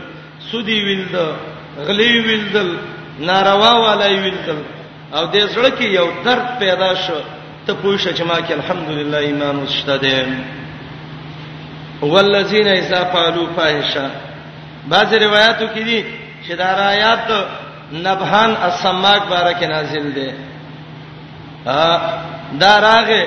[0.52, 1.24] سودی ویل دل
[1.88, 2.70] غلی ویل دل
[3.28, 4.60] ناروا والای ویل دل
[5.20, 7.14] او د زړه کې یو درد پیدا شو
[7.66, 10.46] ته پوښتنه چې ما کې الحمدلله ایمان مستدیم
[12.02, 14.06] والذین اذا فعلوا فاحشه
[14.94, 15.98] بعض روایتو کې دي
[16.48, 17.30] چې دا آیات
[18.06, 20.34] نبهان السماک بارک نازل ده
[22.64, 23.22] دا راغه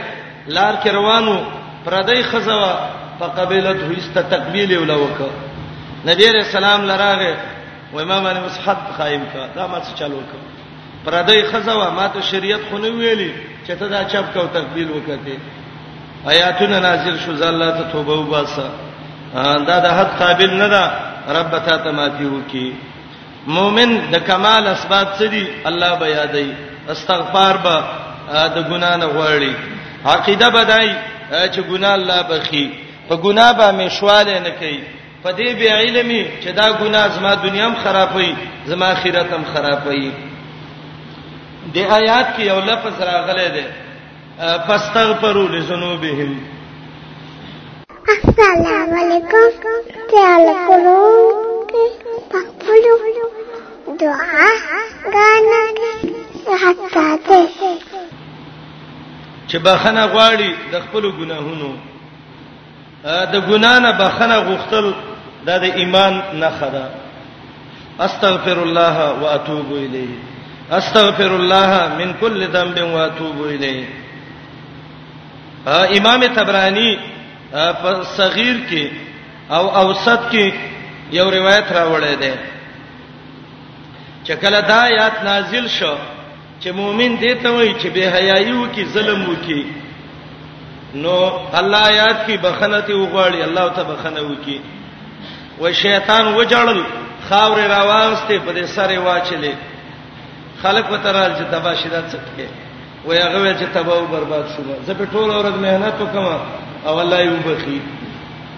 [0.46, 1.36] لار کې روانو
[1.84, 2.72] پردی خزوا
[3.18, 5.16] فقبلت هیست تقبیل ولوک
[6.06, 7.36] نبی رسول الله لراغه
[7.92, 10.53] و امام علی مصحف قائم کا دا ما څه چالو کړ
[11.04, 13.30] پردې خزوا ما ته شریعت خو نه ویلي
[13.66, 15.38] چې ته دا چپ کو تقبیل وکړې
[16.32, 18.66] آیاتونه نازل شو زالله ته توبه وباسه
[19.68, 20.90] دا د حد قابل نه ده
[21.38, 22.66] رب ته ته ماتي وکي
[23.56, 26.50] مؤمن د کمال اسباب څه دي الله به یادای
[26.96, 27.82] استغفار به
[28.58, 29.52] د ګنا نه غواړي
[30.14, 30.90] عقیده بدای
[31.30, 32.66] چې ګنا الله بخي
[33.08, 34.80] په ګنا به مشواله نه کوي
[35.22, 38.34] په دې به علمي چې دا ګنا زما دنیا هم خرابوي
[38.70, 40.10] زما آخرت هم خرابوي
[41.72, 43.64] د آیات کې یو لفظ راغلی دی
[44.66, 46.30] فاستغفروا لذنوبهم
[48.14, 49.46] السلام علیکم
[50.10, 51.02] تعال کولو
[52.32, 52.96] پخپلو
[54.00, 54.48] دعا
[55.14, 57.48] غانا حتا ته
[59.48, 61.72] چې بخنه غواړي د خپل ګناهونو
[63.04, 64.86] د ګنا نه بخنه غوښتل
[65.64, 66.86] د ایمان نه خره
[68.10, 70.32] استغفر الله واتوب الیه
[70.78, 73.88] استغفر الله من كل ذنب واتوب الیه
[75.98, 76.90] امام تبرانی
[77.52, 80.52] په صغیر کې او اوسط کې
[81.18, 82.32] یو روایت راوړی دی
[84.24, 85.94] چې کله دا آیات نازل شو
[86.60, 89.62] چې مؤمن دې ته وایي چې به حیايي وکي ظلم وکي
[90.94, 91.14] نو
[91.60, 94.58] الله آیات کې بخنه ته وغواړي الله ته بخنه وکي
[95.60, 96.78] و شیطان وجړل
[97.30, 99.73] خاور راواسته په دې سره واچلې
[100.64, 102.48] خلک وترال چې تبا شیدات څخه
[103.06, 106.38] وي هغه چې تبا او برباد شو زه په ټول ورځ مهنت وکم
[106.86, 107.78] او الله یو بخي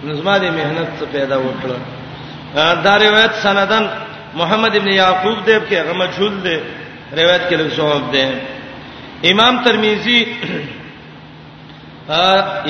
[0.03, 1.79] نظم دې مهنت څخه پیدا وکړه
[2.87, 3.87] دا روایت سندن
[4.39, 6.57] محمد ابن یعقوب دیب کې هغه مجهول دی
[7.17, 8.27] روایت کې له صحاب دی
[9.33, 10.19] امام ترمذی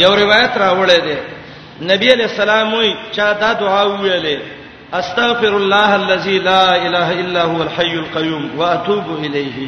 [0.03, 1.17] یو روایت راوړی دی
[1.93, 4.37] نبی علیہ السلام وی چا دا دعا ویلې
[4.93, 9.67] استغفر الله الذي لا اله الا هو الحي القيوم واتوب اليه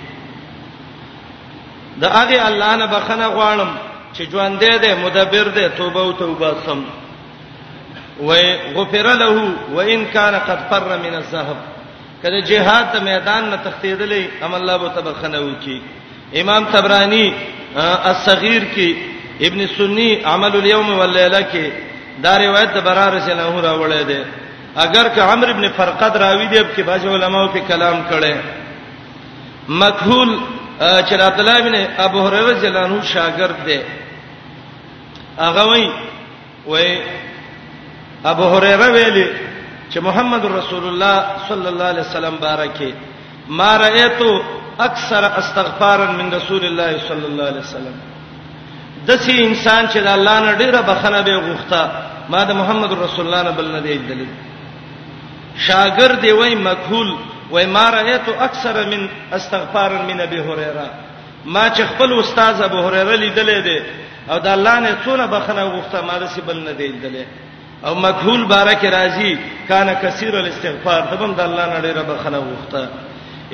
[2.01, 3.69] دا هغه الله نه بخنه غواړم
[4.15, 6.81] چې ژوند دې دې مدبر دې توبه او توبه سم
[8.27, 8.31] و
[8.75, 11.55] غفر له وان كان قد فر من الذهب
[12.23, 15.81] کله جهاد ته میدان نه تختیدلې ام الله به تبخنه وکي
[16.41, 17.33] امام تبرانی
[18.11, 18.89] الصغیر کې
[19.47, 21.65] ابن سنی عمل اليوم والليله کې
[22.23, 24.25] دا روایت د برار رسول الله راوړې ده
[24.75, 28.35] اگر که عمرو ابن فرقد راوی دی په باج علماء په کلام کړي
[29.69, 30.37] مکحول
[30.79, 33.79] چې عبد الله ابن ابو هريره جلانو شاګرد دی
[35.37, 35.89] هغه وای
[36.65, 37.01] وای
[38.25, 39.27] ابو هريره ویلي
[39.93, 42.93] چې محمد رسول الله صلی الله علیه وسلم بارکه
[43.49, 44.41] ما رأیتو
[44.79, 47.93] اکثر استغفارا من رسول الله صلی الله علیه وسلم
[49.07, 51.87] دسی انسان چې د الله نه ډیره بخنه به غوښته
[52.29, 54.27] ما د محمد رسول الله نه بل نه دی دلیل
[55.67, 57.09] شاګرد دی وای مقبول
[57.53, 60.87] وای ما رايت اکثر من استغفار من ابي هريره
[61.45, 63.79] ما چې خپل استاد ابو هريره لیدلې دي
[64.29, 67.25] او د الله نه څونه بخنه وغوښته ما دسی بل نه دی لیدلې
[67.87, 69.37] او مقبول بارک راضي
[69.69, 72.81] کان کثیر الاستغفار دبم د الله نه ډیره بخنه وغوښته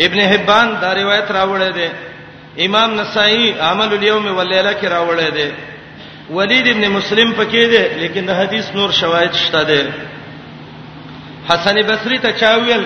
[0.05, 1.89] ابن حبان دا روایت راوړی دی
[2.65, 5.53] امام نسائی عمل اليوم والليله کې راوړی دی
[6.29, 9.81] ولید ابن مسلم پکې دی لیکن د حدیث نور شواهد شته دي
[11.49, 12.83] حسن بصری ته چاویل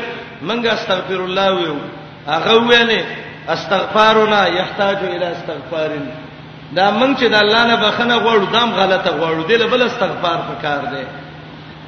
[0.47, 1.75] منګه استغفر الله ویو
[2.27, 3.01] هغه ویلې
[3.55, 6.07] استغفارنا یحتاج الی استغفارن
[6.75, 10.81] دا مونږ چې د الله نه بخنه غواړو دام غلطه غواړو دله بل استغفار پکار
[10.93, 11.03] دی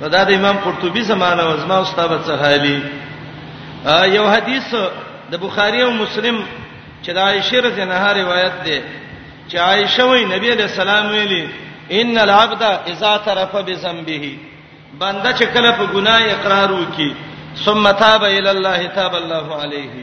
[0.02, 2.82] نو دا د امام قرطبي زمانه او زما استاد څخه حالي
[4.16, 4.74] یو حدیث
[5.32, 6.44] د بخاری او مسلم
[7.06, 8.80] چې د عائشه رضی الله عنها روایت ده
[9.50, 11.46] چې عائشه وی نبی علیہ السلام ویلي
[12.00, 12.62] ان العبد
[12.92, 14.26] اذا طرف بذنبه
[15.00, 17.14] بنده چې کله په ګناه اقرار وکي
[17.66, 19.94] ثم تاب الى الله تاب الله عليه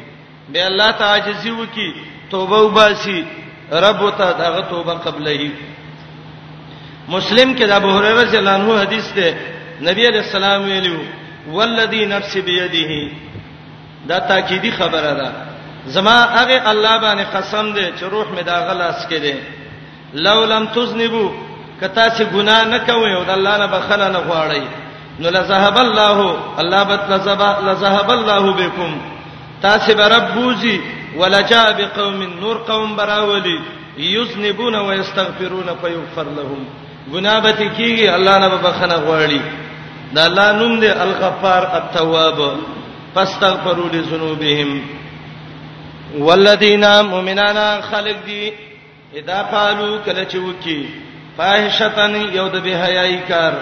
[0.49, 1.95] به الله تعجزي وکي
[2.31, 3.25] توبه وباسي
[3.73, 5.51] رب ته دغه توبه قبلې
[7.09, 9.29] مسلم کې د ابو هريره رضی الله عنه حدیث ده
[9.89, 11.01] نبی علیہ السلام ویلو
[11.53, 13.13] والذي نفس بيده
[14.09, 15.33] دا تاکیدی خبره ده
[15.87, 19.37] زما هغه الله باندې قسم ده چې روح می دا غلاس کړي
[20.15, 21.48] لو لم تذنبوا
[21.81, 24.63] کتا چې ګناه نه کوي او د الله نه بخنه نه غواړي
[25.21, 28.91] نو لذهب الله الله بت لذهب لذهب الله بكم
[29.63, 30.81] تاسو به رب بوزي
[31.19, 33.59] ولجا بقوم نور قوم براولي
[33.99, 36.65] یذنبون ويستغفرون فيغفر لهم
[37.15, 39.41] ګناه به کیږي الله نه بخنه غواړي
[40.15, 42.57] دا الله نوم دی الغفار التواب
[43.15, 44.81] فاستغفروا لذنوبهم
[46.19, 48.53] والذین مؤمنان خلق دی
[49.19, 50.81] اذا قالوا کله چې وکی
[51.39, 53.55] فاحشتن یو د به حیاي کار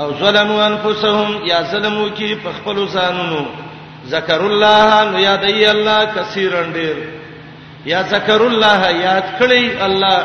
[0.00, 3.42] او ظلموا انفسهم یا ظلمو کی په خپل ځانونو
[4.14, 6.96] ذکر الله نو یادای الله کثیرن ډیر
[7.92, 10.18] یا ذکر الله یاد کړی الله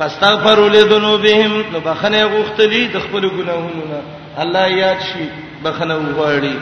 [0.00, 4.00] فاستغفروا لذنوبهم نو بخنه غوښتلی د خپل ګناهونو نه
[4.46, 5.26] الله یاد شي
[5.66, 6.56] بخنه وغواړي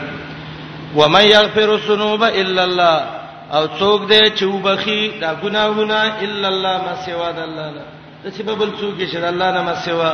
[0.98, 2.98] ومن يغفر الذنوب الا الله
[3.52, 7.88] او څوک دې چې وبخي دا ګناهونه الا الله ما سوا د الله نه
[8.24, 10.10] د چې بل څوک چې الله نه مسوا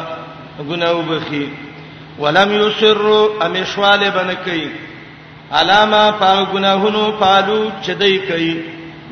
[0.70, 1.44] ګناو بخي
[2.22, 4.60] ولم یسروا امشوال بنکې
[5.56, 8.52] علامه په ګناهونو پالو چې دای کوي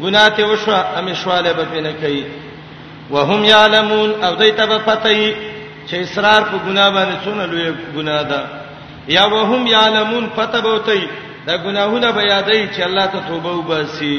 [0.02, 2.24] ګناه ته وشو امشوال بنکې
[3.14, 5.26] وهم یعلمون او دیت به پتای
[5.88, 8.40] چې اصرار په ګناه باندې څونه لوی ګناه ده
[9.16, 11.00] یا وهم یعلمون پته بوتای
[11.46, 14.16] دا ګناهونه به یادای چې الله ته توبه وباسي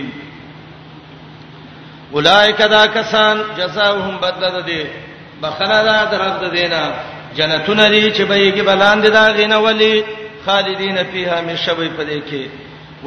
[2.16, 4.84] اولائک دا کسان جزاؤهم بدل دې
[5.42, 6.82] بخنا دا درب دینا
[7.38, 9.96] جنتون دي چې به یې بلاند دا غینه ولی
[10.46, 12.44] خالدین فیها مشوی پدې کې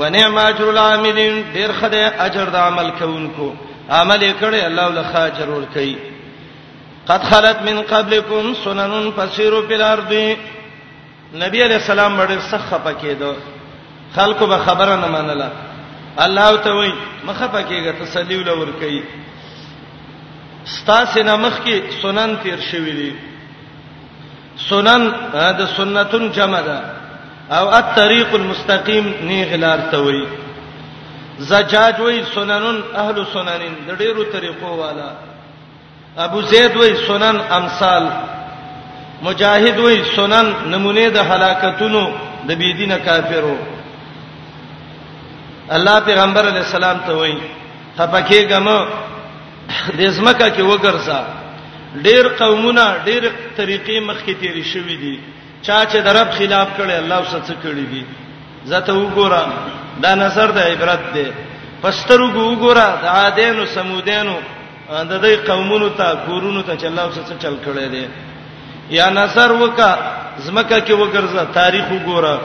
[0.01, 3.49] ونعم اجر العاملین ډیر خدای اجر د عمل کوونکو
[4.01, 5.97] عمل یې کړی الله له خاجر ور کوي
[7.11, 10.13] قد خلت من قبلکم سنن فسیروا فی الارض
[11.35, 13.35] نبی علیہ السلام باندې سخه پکې دو
[14.17, 15.51] خلکو به خبره نه منله
[16.25, 16.93] الله ته وای
[17.27, 19.03] مخه پکېږي تسلی ولور کوي
[20.77, 23.11] ستاسو نامخ کې سنن تیر شوی دی
[24.69, 25.03] سنن
[25.59, 26.79] دا سنتون جمع ده
[27.59, 30.25] او الطريق المستقيم نه غلار ته وای
[31.39, 35.09] زجاج وای سننن اهل سننن د ډیرو طریقو والا
[36.27, 38.05] ابو زید وای سنن امثال
[39.23, 42.07] مجاهد وای سنن نمونه د هلاکتونو
[42.49, 43.59] د بيدینه کافرو
[45.73, 47.35] الله پیغمبر علی السلام ته وای
[47.99, 48.69] تپکه غم
[49.99, 51.19] د زمکه کې وګرځا
[52.05, 53.23] ډیر قومونه ډیر
[53.57, 55.19] طریقې مخکې تیری شوې دي
[55.63, 58.05] چا چې درب خلاف کړي الله وسه څه کړی دي
[58.67, 59.51] زته وګورم
[60.03, 61.25] دا نظر د عبرت دی
[61.83, 64.37] پستر وګوره د عادینو سمودینو
[65.11, 68.07] د دې قومونو ته ګورونو ته چلا وسه څه چل کړي دي
[68.91, 69.93] یا نظر وکا
[70.39, 72.39] زمکه کې وګرځا تاریخ وګوره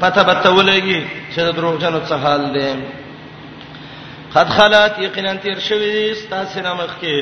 [0.00, 1.02] پته بته ولګي
[1.34, 2.68] چې دروغجنو څه حال دی
[4.34, 7.16] قد خلات یقینا تیر شوی استاسو نامخ کې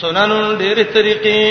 [0.00, 1.42] سنن ډېرې طریقې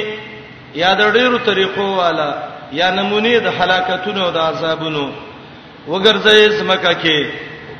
[0.81, 2.31] یا د ډېرو طریقو والا
[2.79, 5.05] یا نمونه د هلاکتونو او د عذابونو
[5.87, 7.19] وګرځي زمکه کې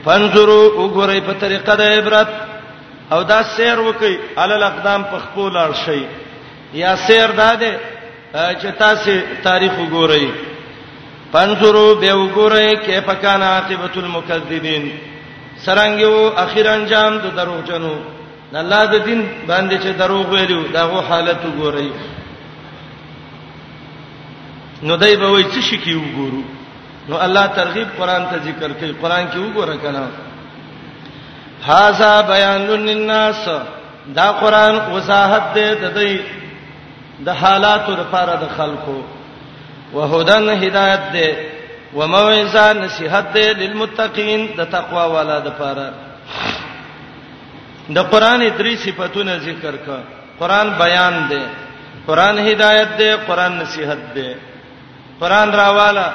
[0.05, 2.30] فنظروا وګورئ په طریقه د عبرت
[3.13, 4.13] او دا سیر وکي
[4.43, 6.05] علل اقدام په خپل اړ شي
[6.84, 7.74] یا سیر داده
[8.34, 9.17] چې تاسو
[9.47, 10.26] تاریخ وګورئ
[11.32, 14.88] فانظروا به وګورئ کیف کان عاقبت المکذبین
[15.65, 17.93] سرنګ یو اخر انجام د دروغجنو
[18.61, 21.89] الله د دین باندې چې دروغ ویلو داغه حالت وګورئ
[24.89, 26.41] نو دای به وای څه شي کی وګورو
[27.09, 30.03] نو الله ترغیب قران ته ذکر کوي قران کې وګوره کنه
[31.71, 33.47] هاذا بیان للناس
[34.15, 36.19] دا قران وضاحت دی د دې
[37.25, 38.99] د حالاتو لپاره د خلکو
[39.93, 41.35] وهدن هدایت دې
[41.95, 45.87] وموعظه نصيحت دې للمتقين د تقوا والا د پاره
[47.95, 49.99] د قران درې صفاتونه ذکر کا
[50.39, 51.43] قران بیان دې
[52.07, 54.35] قران هدایت دې قران نصيحت دې
[55.21, 56.13] قران راواله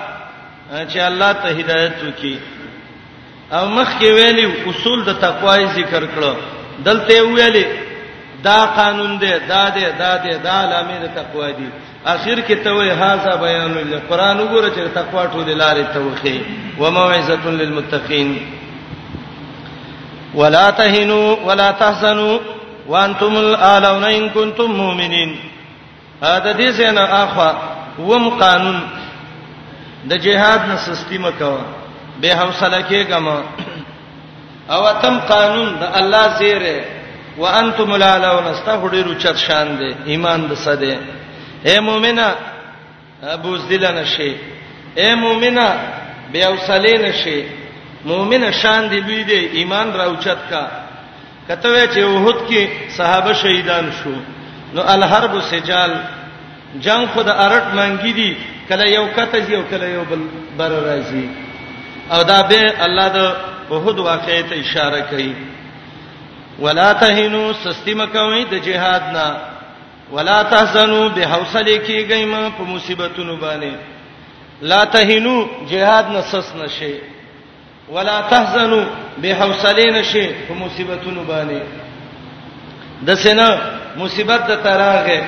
[0.93, 2.39] چې الله ته هدایت وکي
[3.57, 6.33] او مخکې ویلي اصول د تقوا ذکر کړو
[6.89, 7.67] دلته ویلي
[8.45, 11.69] دا قانون دی دا دی دا دی دا علامه د تقوا دی
[12.15, 16.41] اخر کې ته وې هاذا بیان للقران وګوره چې تقوا ټول لارې توخي
[16.81, 18.31] وموعظه للمتقین
[20.35, 22.39] ولا تهنوا ولا تحزنوا
[22.93, 25.35] وانتم الاعلون ان كنتم مؤمنين
[26.23, 27.51] هذا دې سينه اخوا
[28.13, 28.79] وم قانون
[30.05, 31.53] د جهاد نه سستی مکو
[32.21, 33.27] به حوصله کېګم
[34.71, 36.81] او تم قانون د الله زیره
[37.39, 40.99] وانتم الاعلون استغفروا چت شان دې ایمان د سده
[41.65, 42.29] اے مؤمنه
[43.37, 44.35] ابو ذل نشي
[44.99, 45.69] اے مؤمنه
[46.33, 47.41] بیا وسلی نشي
[48.05, 50.69] مؤمنه شان دی لوی دی ایمان راوچت کا
[51.49, 54.15] کته وی چې وحد کې صحابه شهیدان شو
[54.75, 55.93] نو الحرب سجال
[56.85, 58.35] جنگ خود ارټ مانګی دی
[58.69, 60.21] کله یو کته یو کله یو بل
[60.59, 61.25] بر راځي
[62.13, 63.19] او دا به الله د
[63.71, 65.35] وحد واقعې ته اشاره کوي
[66.59, 69.56] ولا تهنوا سستمکوي د جهاد نه
[70.13, 73.73] ولا تحزنوا بحوصله کیږئ ما په مصیبتونو باندې
[74.63, 76.95] لا تهنوا جهاد نسس نشي
[77.89, 78.85] ولا تحزنوا
[79.23, 81.61] بحوصله نشي په مصیبتونو باندې
[83.07, 83.49] د سینا
[83.97, 85.21] مصیبت د تراغه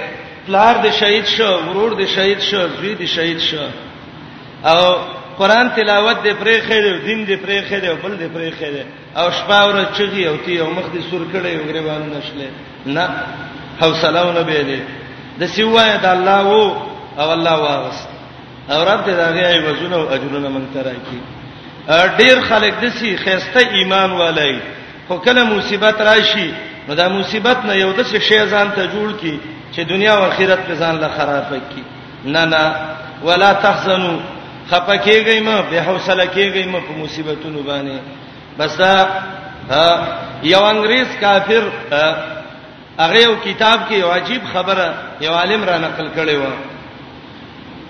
[0.47, 3.67] پلار د شهید شو ورور د شهید شو زوی د شهید شو
[4.71, 4.83] او
[5.39, 8.85] قران تلاوت دې پرې خېره دین دې پرې خېره بل دې پرې خېره
[9.17, 12.49] او شپه ورځ چغي او تی او مخ دې سور کړي او غریبان نشله
[12.87, 13.07] نه
[13.83, 14.81] حوصله ونه به دي
[15.41, 16.65] د سیوای د الله وو
[17.23, 17.99] او الله واغس
[18.73, 21.19] او رب دې داغه ای وزونه او اجرونه من ترای کی
[22.19, 24.57] ډیر خلک دسی خيسته ایمان والای
[25.09, 26.49] خو کله مصیبت راشي
[26.89, 29.41] نو دا مصیبت نه یو د څه شی ځان ته جوړ کی
[29.75, 31.83] چې دنیا او آخرت په ځان له خراب کی
[32.35, 32.65] نه نه
[33.25, 34.19] ولا تحزنوا
[34.71, 37.99] خپکیږئ مې به حوصله کیږئ مې په مصیبتونو باندې
[38.59, 38.95] بس دا
[40.43, 41.63] یو انګریز کافر
[43.03, 44.87] هغه یو کتاب کې یو عجیب خبره
[45.21, 46.45] یو عالم را نقل کړي و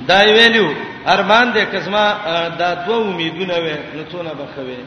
[0.08, 0.68] دا ویلو
[1.14, 2.04] ارمان دې قسمه
[2.58, 4.80] دا دوه امیدونه و نو څونه بخوي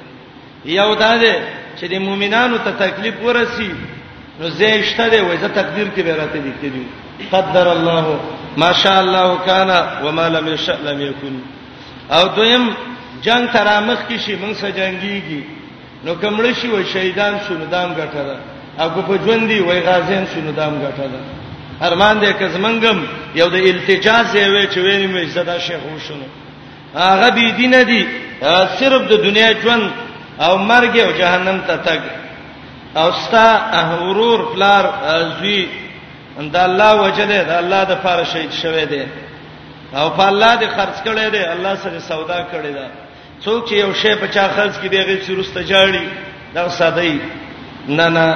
[0.65, 1.33] یو دا دې
[1.79, 3.71] چې د مؤمنانو ته تکلیف ورسی
[4.39, 6.83] نو زېشته دې وایي زه تقدیر کې به راته لیکلې
[7.35, 8.05] قدر الله
[8.57, 9.69] ماشاء الله کان
[10.05, 11.35] وما لم یشاء لم یکن
[12.11, 12.75] او دویم
[13.25, 15.41] جنگ ترامخ کې شي موږ سره جنگيږي
[16.05, 20.51] نو کومړ شي و شهیدان شونو دام ګټره اګه په ژوند دی وای غازین شنو
[20.59, 21.19] دام ګټه ده
[21.87, 22.99] ارمان دې کزمنګم
[23.39, 26.25] یو د التجا سی وې چې ویني مې صدا شیخ وشنو
[26.95, 28.03] هغه دې دین دی
[28.79, 29.85] صرف د دنیا ژوند
[30.45, 32.01] او مرګ او جهنم ته تک
[32.99, 33.47] او ستا
[33.79, 34.85] احورور پلار
[35.39, 35.61] زوی
[36.39, 39.03] اند الله وجله دا الله د فار شهید شوه دی
[39.97, 42.87] او په الله دې خرج کړي دی الله سره سودا کړي دا
[43.43, 46.03] څوک چې یو شی په چا خرج کړي دی هغه سرسته جاړي
[46.55, 47.03] دا ساده
[47.87, 48.27] نه نه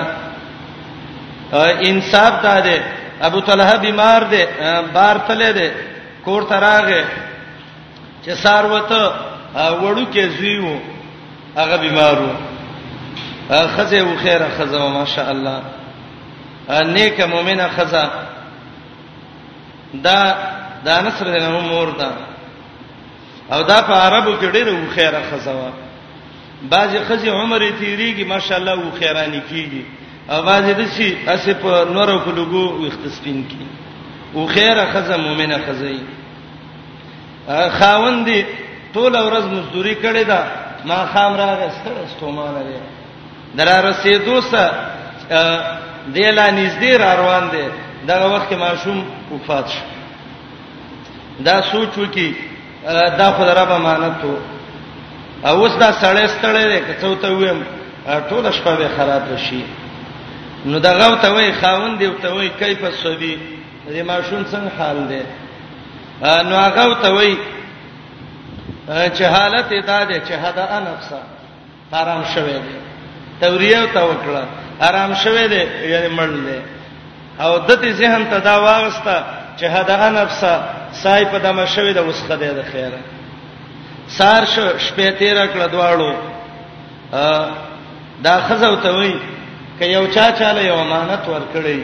[1.54, 2.84] انصاف داده
[3.22, 4.44] ابو طلحه بیمار دی
[4.94, 5.70] بار تله دی
[6.26, 7.06] کور ته راغې
[8.26, 9.12] چې سار وته
[9.56, 10.78] وړو کې زیو
[11.58, 12.30] هغه بیمارو
[13.52, 15.62] خزه و خیره خزه ماشاء الله
[16.70, 18.10] نیک مؤمنه خزه
[20.04, 20.36] دا
[20.86, 22.12] د نصر د مور دا
[23.52, 25.72] او دا په عربو کې ډېر و خیره خزه وا
[26.70, 29.86] بعضی خزه عمر تیریږي ماشاء الله و خیرانی کیږي
[30.30, 33.66] اواز دې شي اسې په نور او په لګو وختسپین کی
[34.34, 36.00] او خیره خزه مؤمنه خزای
[37.80, 38.40] خاوندې
[38.94, 40.42] ټول ورځ مزدوري کړې ده
[40.90, 42.82] ما خام راغې سره استومانه ده
[43.58, 44.72] درار رسیدو سره
[46.16, 47.64] دلا نږدې را روان دي
[48.10, 48.98] دغه وخت کې ماشوم
[49.32, 49.82] وفات شو
[51.46, 52.30] دا سوچ وکي
[53.20, 54.34] دا خدای رب امانتو
[55.52, 57.60] اوس دا سړې ستړې ده که څو ته ویم
[58.30, 59.62] ټول شپه به خراب شي
[60.66, 63.38] نو دا غو ته وای خاوند دی ته وای کیف صبی
[63.90, 65.22] دې ماشوم څنګه حال دی
[66.22, 67.38] نو هغه ته وای
[69.10, 71.18] چې حالت یې دا دی چې حدا نفسه
[71.92, 72.76] آرام شوه دی
[73.42, 74.46] توریه تا وکړه
[74.88, 76.62] آرام شوه دی یعنی مړ دی
[77.46, 79.24] او د دې ذهن ته دا واغسته
[79.58, 83.00] چې حدا نفسه سای په دمه شوه د وسخه دی د خیره
[84.08, 86.16] سار شو شپې تیر کړه دواړو
[88.24, 89.16] دا خزو ته وای
[89.80, 91.82] ک یو چا چاله یو امانت ورکړي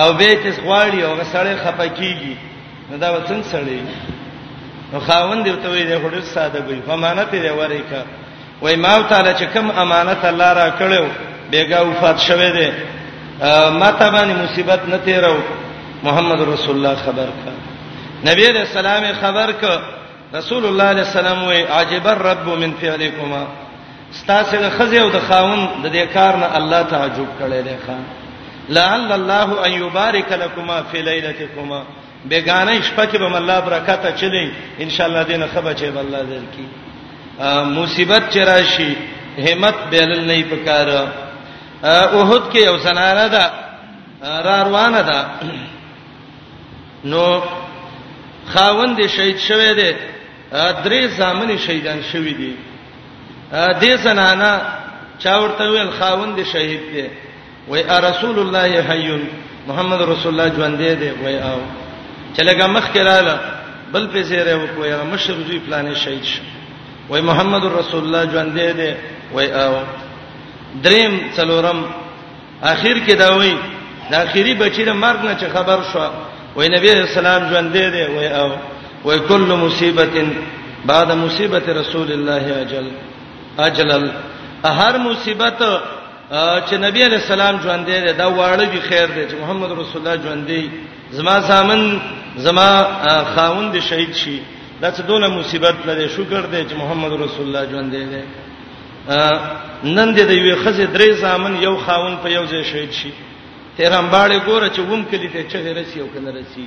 [0.00, 2.34] او به کس غواړي او سړی خپکیږي
[2.90, 3.80] نو دا وسنګ سړی
[4.92, 8.02] نو خاوند دې ته وی دی هډر ساده وي امانت دې وری کا
[8.62, 11.02] وای ما تعالی چې کوم امانت الله را کړو
[11.50, 12.70] بیګا وفات شوه دې
[13.80, 15.36] ما ته باندې مصیبت نه تیرو
[16.02, 17.52] محمد رسول الله خبر کا
[18.30, 19.74] نبی رسول الله خبر کا
[20.34, 23.44] رسول الله صلی الله علیه وسلم وی عجب الرب من فعلکما
[24.22, 28.02] ستاسو د خزه او د خاون د دې کار نه الله تعجب کړي دی خان
[28.76, 31.80] لعل الله ان يبارك لكما في ليلتكما
[32.30, 34.46] بیگانه شپه کې به الله برکت اچلې
[34.82, 36.66] ان شاء الله دینه خبر چې به الله درکې
[37.78, 38.92] مصیبت چې راشي
[39.38, 40.88] همت بیل نه پکار
[42.16, 43.50] اوهد کې یو سنانه ده
[44.46, 45.26] را روانه ده
[47.04, 47.40] نو
[48.52, 49.92] خاوند شهید شوه دی
[50.84, 52.54] درې ځامن شهیدان شوی دي شوی
[53.54, 54.52] دې زنانا
[55.22, 57.06] چا ورته ویل خاوند شهید دی
[57.68, 59.20] وای رسول الله حی
[59.68, 61.58] محمد رسول الله ژوند دی وای او
[62.38, 63.36] چلګه مخ کې رااله
[63.92, 66.42] بل په زیره وکوي مشر دوی پلانې شهید شو
[67.08, 68.94] وای محمد رسول الله ژوند دی
[69.34, 69.74] وای او
[70.82, 71.78] دریم څلورم
[72.62, 73.54] اخر کې دا وای
[74.10, 76.10] د اخیری بچی د مرګ نه چې خبر شو
[76.56, 78.50] وای نبی اسلام ژوند دی وای او
[79.04, 80.12] وای کل مصیبت
[80.86, 82.84] بعد مصیبت رسول الله اجل
[83.58, 84.10] اجلل
[84.64, 85.62] هر مصیبت
[86.68, 90.22] چې نبی علی السلام ژوند دی دا واړه به خیر دی چې محمد رسول الله
[90.24, 90.70] ژوند دی
[91.10, 92.00] زما زامن
[92.36, 92.86] زما
[93.36, 94.40] خاوند شهید شي
[94.80, 98.04] دا څه دونه مصیبت نه دی شکر دی چې محمد رسول الله ژوند دی
[99.94, 103.12] نن دې د یوې خزه درې زامن یو خاوند په یو ځای شهید شي
[103.76, 106.66] تیرم باړې ګوره چې ووم کلی ته چې رسی او کنه رسی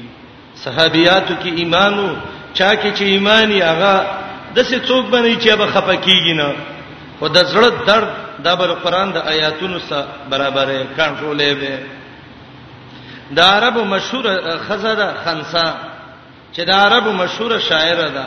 [0.63, 2.09] صحابياتو کې ایمانو
[2.53, 4.05] چا کې چې ایمان یې هغه
[4.55, 6.53] د څه څوک باندې چې به خپکیږي نه
[7.19, 8.09] خو د زړه درد
[8.45, 11.75] د بل قران د آیاتونو سره برابرې کنټرولې وي
[13.37, 14.25] د عربو مشهور
[14.67, 15.67] خزره خنسا
[16.55, 18.25] چې د عربو مشهور شاعر ده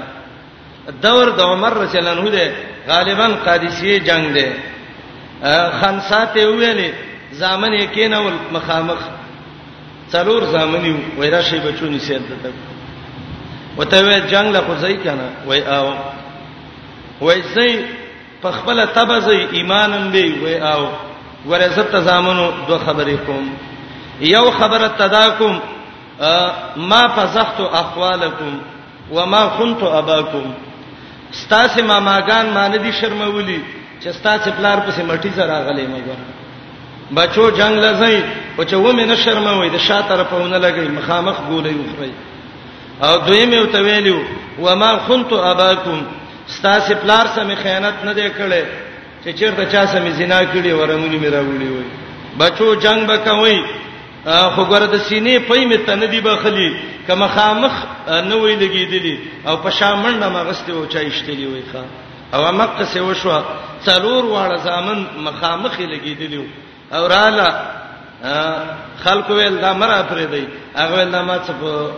[1.04, 2.46] دور د عمر رسول الله ده
[2.90, 4.46] غالبا قادسیه جنگ ده
[5.80, 6.90] خنسا ته ویلې
[7.40, 9.00] زامن یې کینول مخامخ
[10.12, 12.50] څلور زامنی وایرا شی بچونی سید ده
[13.78, 15.86] وته جنگ لا خو ځای کنه وای او
[17.20, 17.74] وای زئی
[18.42, 20.88] په خپل تبز ایمانم به وې او
[21.48, 23.50] ورزه تزامنو دوه خبرې کوم
[24.20, 25.58] یو خبره تداکم
[26.90, 28.58] ما فزحت احوالکم
[29.12, 30.44] وما كنت اباکم
[31.32, 33.60] ستاسې ماماګان مان دي شرمولي
[34.02, 36.18] چې ستاسې پلار پسې مټی زرا غلې مګر
[37.14, 38.22] بچو جنگ لځي
[38.58, 42.12] او چې و مې نه شرموي د شاته رپونه لګي مخامخ ګولې وخري
[43.02, 44.18] او دوی مې وتویلو
[44.60, 46.00] وما كنت اباکم
[46.56, 48.64] ستاسو پلار سم خیانت نه دی کړې
[49.24, 51.86] چې چیرته چا سم زنا کړی ورمونی میرا وړي وای
[52.40, 53.58] بچو جنگ وکوي
[54.54, 56.68] خو ګره د سینې په می ته ندی بخلی
[57.06, 57.72] کما خامخ
[58.10, 59.14] نه وی لګیدلی
[59.48, 61.82] او په شامن نه مغسته و چایشتلی وای ښا
[62.34, 63.38] او مکه سه وشو
[63.86, 66.42] څلور واړه زامن مخامخ لګیدلی
[66.92, 67.54] او رااله
[69.04, 70.44] خلکو ویل دا مرا پرې دی
[70.76, 71.90] هغه ویل ما څه په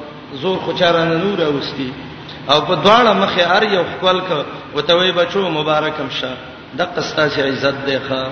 [0.43, 1.91] زور خو چارانه نور اوستي
[2.51, 4.31] او په دواړه مخه هر یو خپل ک
[4.75, 6.31] وتوي بچو مبارکم شه
[6.79, 8.23] د قستاش عزت دی ښا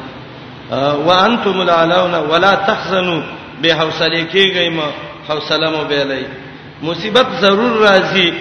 [1.06, 3.20] وانتم العلون ولا تحزنوا
[3.62, 4.88] به حوصله کېږئ ما
[5.28, 6.26] حوصله مو به لای
[6.82, 8.32] مصیبت ضرور راځي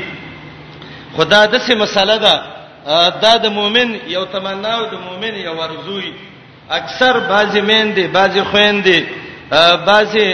[1.18, 2.42] خدا دسه مسله ده
[3.22, 6.14] دا د مؤمن یو تمنا او د مؤمن یو ورزوي
[6.70, 9.04] اکثر بازي میندې بازي خويندې
[9.86, 10.26] بازي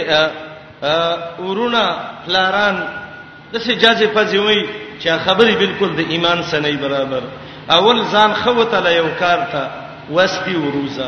[1.38, 2.76] ورونه پلاران
[3.52, 7.22] د سې جازې پځوي چې خبرې بالکل د ایمان سره برابر
[7.76, 9.62] اول ځان خوته ل یو کار ته
[10.16, 11.06] وستی وروزه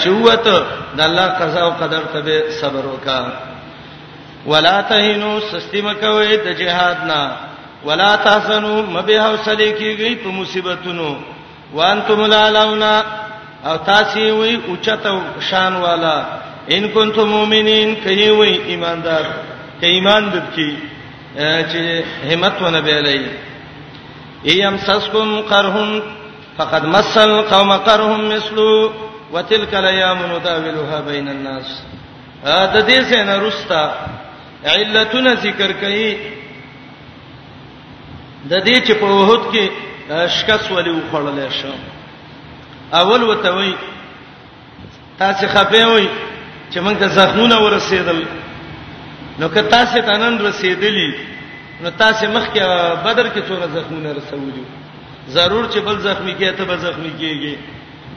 [0.00, 0.56] چې وته
[0.96, 3.32] د الله قضا او قدر ته صبر وکړه
[4.50, 7.22] ولا تهنوا سستمکوي د جهاد نه
[7.88, 11.10] ولا تحزنوا مبه حوصله کیږي په مصیبتونو
[11.74, 12.94] وانتم لالاونا
[13.68, 15.14] او تاسو وي اوچته
[15.50, 16.16] شان والا
[16.74, 19.26] ان کنتم مؤمنین کوي وي ایماندار
[19.80, 20.92] کې ایمان دکې
[21.40, 23.20] چې همت ونه بیلې
[24.44, 26.02] ایم سسکم قرهم
[26.58, 28.90] فقد مسل قوم قرهم مثلو
[29.32, 31.78] وتلك الايام نداولها بين الناس
[32.44, 33.94] دا دې څنګه رستا
[34.64, 36.16] علتونه ذکر کړي
[38.50, 39.68] د دې چې په وحد کې
[40.28, 41.68] شکس ولې وخړلې شو
[42.92, 43.74] اول وتوي
[45.18, 46.08] تاسو خپه وي
[46.72, 48.24] چې موږ ته زخمونه ورسېدل
[49.40, 51.08] نو که تاسو ته نن رسیدلی
[51.82, 52.60] نو تاسو مخکې
[53.06, 54.64] بدر کې څونه زخمونه رسولي
[55.36, 57.54] ضرور چې بل زخمی کې ته به زخمی کېږي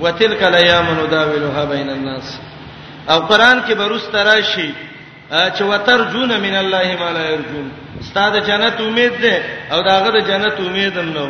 [0.03, 2.39] وتلک الیامن داولها بین الناس
[3.11, 4.69] او قران کې بروس تراشی
[5.31, 9.41] چې وترجون من الله ما لا يرجون استاد جنت امید ده
[9.71, 11.27] او داغه د جنت امید هم نو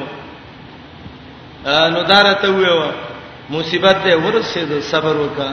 [1.93, 2.91] نو دارته ویو
[3.49, 5.49] مصیبت ده ورسېد صبر وکا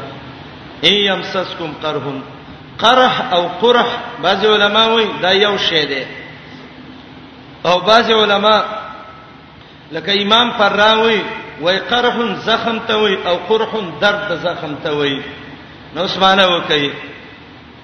[0.83, 2.23] ای یمسسکم قرهم
[2.79, 3.89] قرح او قرح
[4.23, 6.05] بعض علما وایي دا یو شی دی
[7.65, 8.59] او بعض علما
[9.93, 11.21] لکه امام فراوی
[11.61, 12.17] وای قرح
[12.47, 13.71] زخم ته وای او قرح
[14.01, 15.21] درد زخم ته وای
[15.95, 16.91] نو اسمانه وکي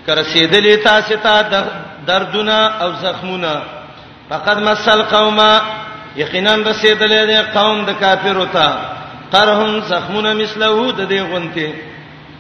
[0.07, 1.65] کر سیدلې تاسو ته
[2.07, 3.63] دردونه او زخمونه
[4.31, 5.59] فقد مسل قوما
[6.17, 8.73] یقینا رسیدلې قوم د کافرو ته
[9.33, 11.90] قرح زخمونه مثله د دې غونته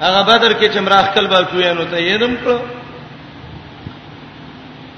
[0.04, 2.58] هغه بدر کې چې مراخ کل با کوینو ته یېنم کړو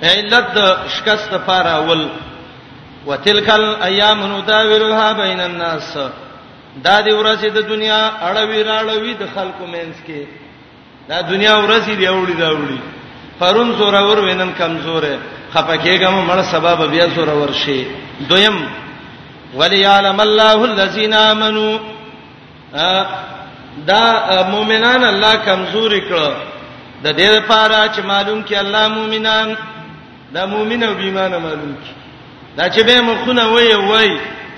[0.03, 2.03] علت د شکست لپاره اول
[3.07, 5.93] وتلکل ایام نداولها بین الناس
[6.85, 10.23] دا دی ورځ د دنیا اړوي راړوي د خلکو مینس کې
[11.09, 12.79] دا دنیا ورځ دی اوړي دا اوړي
[13.41, 15.15] پرون زوره ور وینن کمزوره
[15.55, 17.81] خپکهګم مړ سبب بیا زوره ورشي
[18.31, 18.57] دویم
[19.61, 21.75] وليعلم الله الذين امنوا
[23.77, 26.33] دا مؤمنان الله کمزوري کړ
[27.05, 29.57] د دې لپاره چې معلوم کړي الله مؤمنان
[30.35, 31.95] دا مؤمن او بیمانه معلوم کړي
[32.57, 34.11] دا چې به مخونه وای وای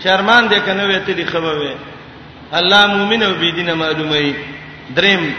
[0.04, 1.74] شرمان دې کنه وې ته دې خبره وې
[2.54, 4.34] الله مؤمن او بيدینه معلومه
[4.96, 5.34] دریم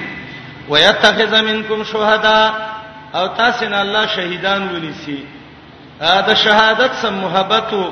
[0.70, 2.54] ويتخذ منكم شهدا
[3.16, 5.24] او تاسو نه الله شهیدان ونیسی
[6.00, 7.90] دا شهادت سم محبت او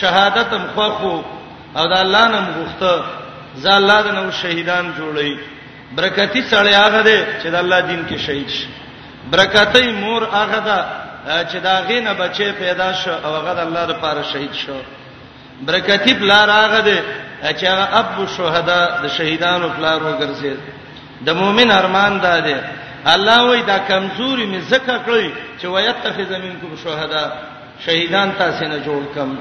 [0.00, 1.08] شهادت هم خوخو
[1.76, 3.04] او دا الله نن غوښته
[3.62, 5.32] ځ الله د نو شهیدان جوړي
[5.96, 8.68] برکتی سړی هغه دی چې د الله دین کې شهید شي
[9.32, 10.78] برکتی مور هغه ده
[11.50, 14.76] چې دا غینه بچي پیدا شو او هغه د الله لپاره شهید شو
[15.68, 16.98] برکتی بلار هغه دی
[17.58, 20.54] چې هغه ابو شهدا د شهیدانو بلار وګرځي
[21.26, 22.56] د مؤمن ارمان ده دی
[23.14, 25.30] الله وای دا کمزوري می زکه کړی
[25.62, 27.24] چې ويتخذ منکم شهدا
[27.86, 29.38] شهیدان تاسو نه جوړ کم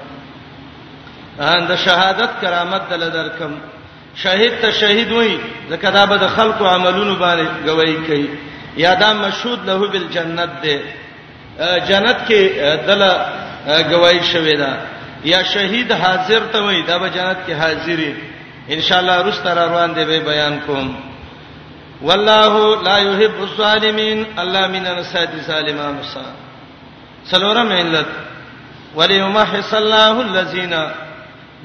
[1.41, 3.51] ان د شهادت کرامت دل درکم
[4.15, 5.37] شهید ته شهید وای
[5.69, 8.29] ځکه دا به د خلکو عملونو باندې گواہی کوي
[8.77, 10.81] یا دا مشهود له بالجنت ده
[11.87, 12.41] جنت کې
[12.87, 13.17] دله
[13.89, 14.77] گواہی شوې ده
[15.25, 18.13] یا شهید حاضر ته وای دا به جنت کې حاضرې
[18.69, 20.95] ان شاء الله رستر روان دی به بیان کوم
[22.01, 26.33] والله لا يحب الظالمين الله من نسات ظالمانو سره
[27.25, 28.05] سلورم علت
[28.95, 30.73] وليمحص الله الذين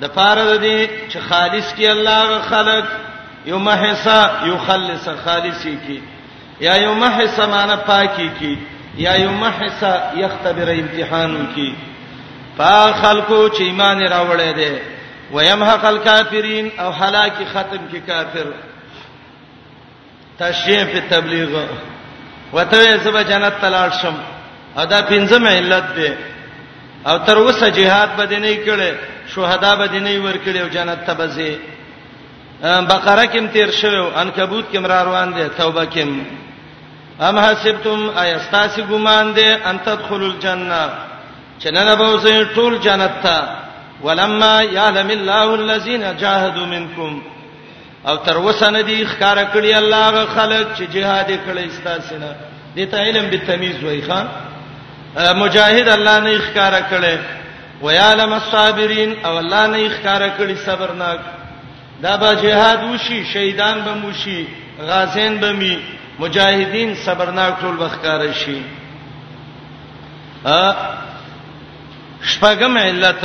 [0.01, 0.79] د پاره د دې
[1.11, 2.87] چې خالص کی الله خلق
[3.51, 4.21] یوم حسا
[4.51, 5.99] یخلص خالصی کی
[6.67, 8.55] یا یوم حسا معنی پاکی کی
[9.05, 9.93] یا یوم حسا
[10.23, 11.71] یختبر امتحانو کی
[12.59, 14.79] پا خلقو چې ایمان راوړې دي
[15.33, 18.47] ويمحق الکافرین او هلاکی ختم کی کافر
[20.39, 21.49] تشریف تبلیغ
[22.53, 24.15] وته زب جنت تلاش شم
[24.79, 26.09] ادا پنځمه علت ده
[27.07, 28.93] او تر اوسه jihad بده نه کړي
[29.35, 31.55] شهدا بده نه ور کړي او جنت ته بځي
[32.63, 36.05] بقره کې تیر شوو عنکبوت کې مر روان دي توبه کې
[37.21, 40.89] ام حسبتم ایستاسی ګمان دي ان تدخلوا الجنه
[41.59, 43.43] چنن به اوسه ټول جنت ته
[44.03, 47.23] ولما يعلم الله الذين جاهدوا منكم
[48.09, 52.35] او تر اوسه نه دي ښکارا کړی الله غ خلق چې jihad کړي استاسینه
[52.77, 54.27] دته علم بالتمیز وای خان
[55.17, 57.19] مجاهد الله نه اخکارا کړي
[57.83, 61.21] ويعلم الصابرين او الله نه اخکارا کړي صبرناک
[62.03, 64.47] دا به جهاد وشي شهیدان به موشي
[64.81, 65.79] غازین به می
[66.19, 68.63] مجاهدین صبرناک ټول بخکار شي
[70.45, 70.73] ا
[72.31, 73.25] شپږم علت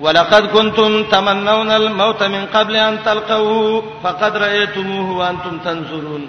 [0.00, 6.28] ولقد كنتم تمنون الموت من قبل ان تلقوه فقد رايتموه وانتم تنظرون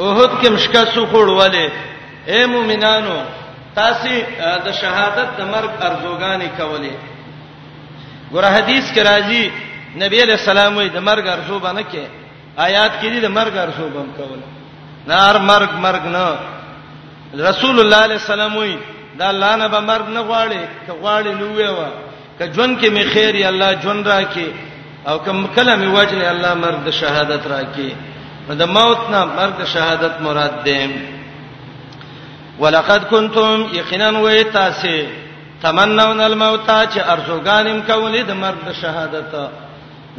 [0.00, 1.70] اوهد کې مشکا سو خړولې
[2.30, 3.16] اے مؤمنانو
[3.78, 4.08] تاسو
[4.64, 6.92] د شهادت د مرګ ارزوګانی کولې
[8.32, 9.44] ګوره حدیث کې راځي
[10.02, 12.04] نبی علیہ السلام د مرګ ارزو باندې کې
[12.66, 14.46] آیات کې دي د مرګ ارزو بم کوله
[15.10, 16.26] نار مرګ مرګ نه
[17.48, 18.76] رسول الله علیہ السلام وی
[19.18, 21.88] دا الله نه به مرګ نه غواړي ته غواړي نو ویوا
[22.38, 24.46] ک جون کې می خیر یا الله جون را کې
[25.06, 27.88] او کم کله می وجنه الله مرګ د شهادت را کې
[28.62, 31.11] د موت نه مرګ د شهادت مراد دی
[32.62, 34.94] ولقد کنتم یقینا وای تاسو
[35.62, 39.48] تمنون الموت چې ارزوګانم کولې د مرګ د شهادت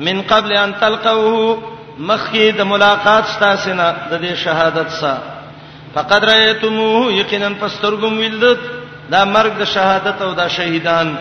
[0.08, 1.58] من قبل ان تلقوه
[2.00, 5.24] مخکې د ملاقات تاسو نه د دې شهادت سره
[5.96, 8.60] فقد رايتموه یقینا پسترګم ویلد
[9.12, 11.16] دا مرګ د شهادت او د شهیدان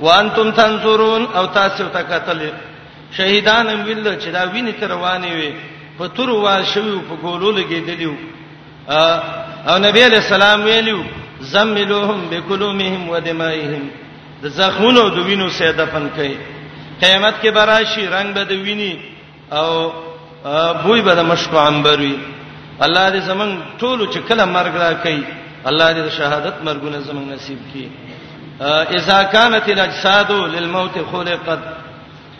[0.00, 2.40] وانتم تنظرون او تاسو ته قتل
[3.20, 5.54] شهیدان ویل چې دا وینې تر روانې وي
[5.98, 8.14] په تور وال شوی په ګولو لګیدلیو
[9.70, 10.98] او نبی علیہ السلام ویلو
[11.52, 13.84] زملوهم بکلومهم ودمائهم
[14.42, 16.36] د زخمونو د وینو سي دفن کړي
[17.02, 19.00] قیامت کې براشي رنگ به د ویني
[19.58, 19.68] او
[20.82, 22.10] بوې به د مشک عنبروي
[22.84, 25.22] الله دې زمنګ ټول چې کله مرګ را کوي
[25.72, 27.86] الله دې شهادت مرګونه زمنګ نصیب کړي
[29.00, 31.62] اذا كانت الاجساد للموت خلقت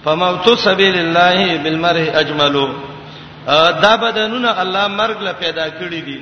[0.05, 2.63] فموت سبيل الله بالمرء اجمل
[3.87, 6.21] دا بدنونه الله مرګ له پیدا کړی دي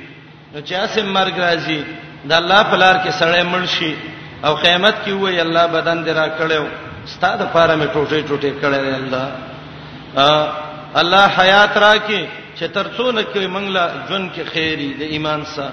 [0.53, 1.79] نو چې اسه مرګ راځي
[2.29, 3.93] د الله په لار کې سړی مړ شي
[4.45, 6.63] او قیامت کې وای الله بدن دې را کړو
[7.13, 10.51] ستاده پاره مې ټوټه ټوټه کړې الله
[11.01, 12.21] الله حیات را کې
[12.57, 15.71] چې ترڅو نه کې منګلا جون کې خیری د ایمان سره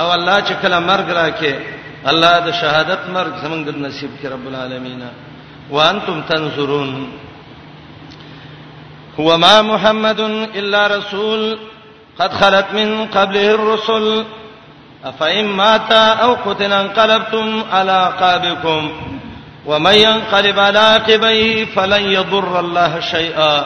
[0.00, 1.54] او الله چې کله مرګ را کې
[2.14, 5.02] الله د شهادت مرګ زمونږ د نصیب کې رب العالمین
[5.74, 6.90] وانتم تنظرون
[9.18, 10.20] هو ما محمد
[10.62, 11.42] الا رسول
[12.18, 14.24] قد خلت من قبله الرسل
[15.04, 18.82] افإن مات او قتل انقلبتم على قابكم
[19.66, 23.64] ومن ينقلب على عقبيه فلن يضر الله شيئا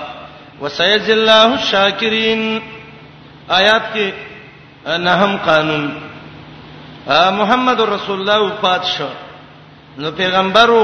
[0.60, 2.60] وسيجزي الله الشاكرين
[3.50, 5.84] آیات کې نهم قانون
[7.38, 9.08] محمد رسول الله وفات شو
[9.98, 10.82] نو پیغمبرو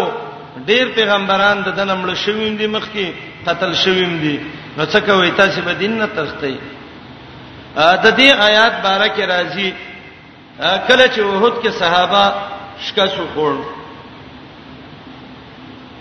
[0.67, 3.11] ډیر پیغمبران د دنمړو شوین دي مخکي
[3.47, 4.37] قتل شوین دي
[4.77, 6.59] نو څه کوي تاسو به دین نه ترسته
[7.75, 9.75] د دې آیات بارکه راځي
[10.89, 12.35] کله چې وحود کې صحابه
[12.87, 13.55] شکاسو خور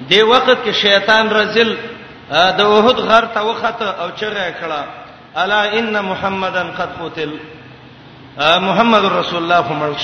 [0.09, 1.75] دی وخت کې شیطان رزل
[2.57, 4.81] د وحود غر ته وخته او چرې کړه
[5.37, 7.29] الا ان محمدن قد قتل
[8.59, 10.03] محمد رسول الله فمرش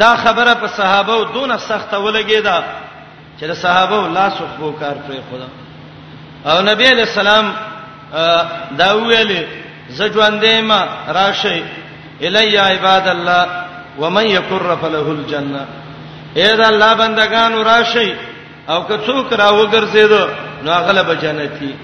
[0.00, 2.62] دا خبره په صحابه او دون سخته ولګیدا
[3.40, 5.48] چې د صحابه لاس خو کار پرې خدا
[6.54, 7.52] او نبی علیہ السلام
[8.78, 9.42] دا ویلې
[9.96, 11.62] زجوندې ما راشي
[12.22, 13.46] الی عباد الله
[13.98, 15.66] ومن یکر فله الجنه
[16.36, 18.14] اې دا الله بندگانو راشي
[18.68, 20.22] او که څوک راو ګرځیدو
[20.64, 21.74] نو غلب جنتی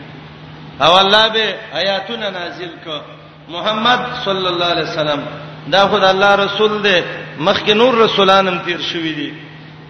[0.82, 2.98] او الله به آیاتونه نازل کو
[3.48, 5.23] محمد صلی الله علیه وسلم
[5.73, 7.01] دا خد الله رسول دی
[7.40, 9.31] مخکې نور رسولانم تیر شوی دي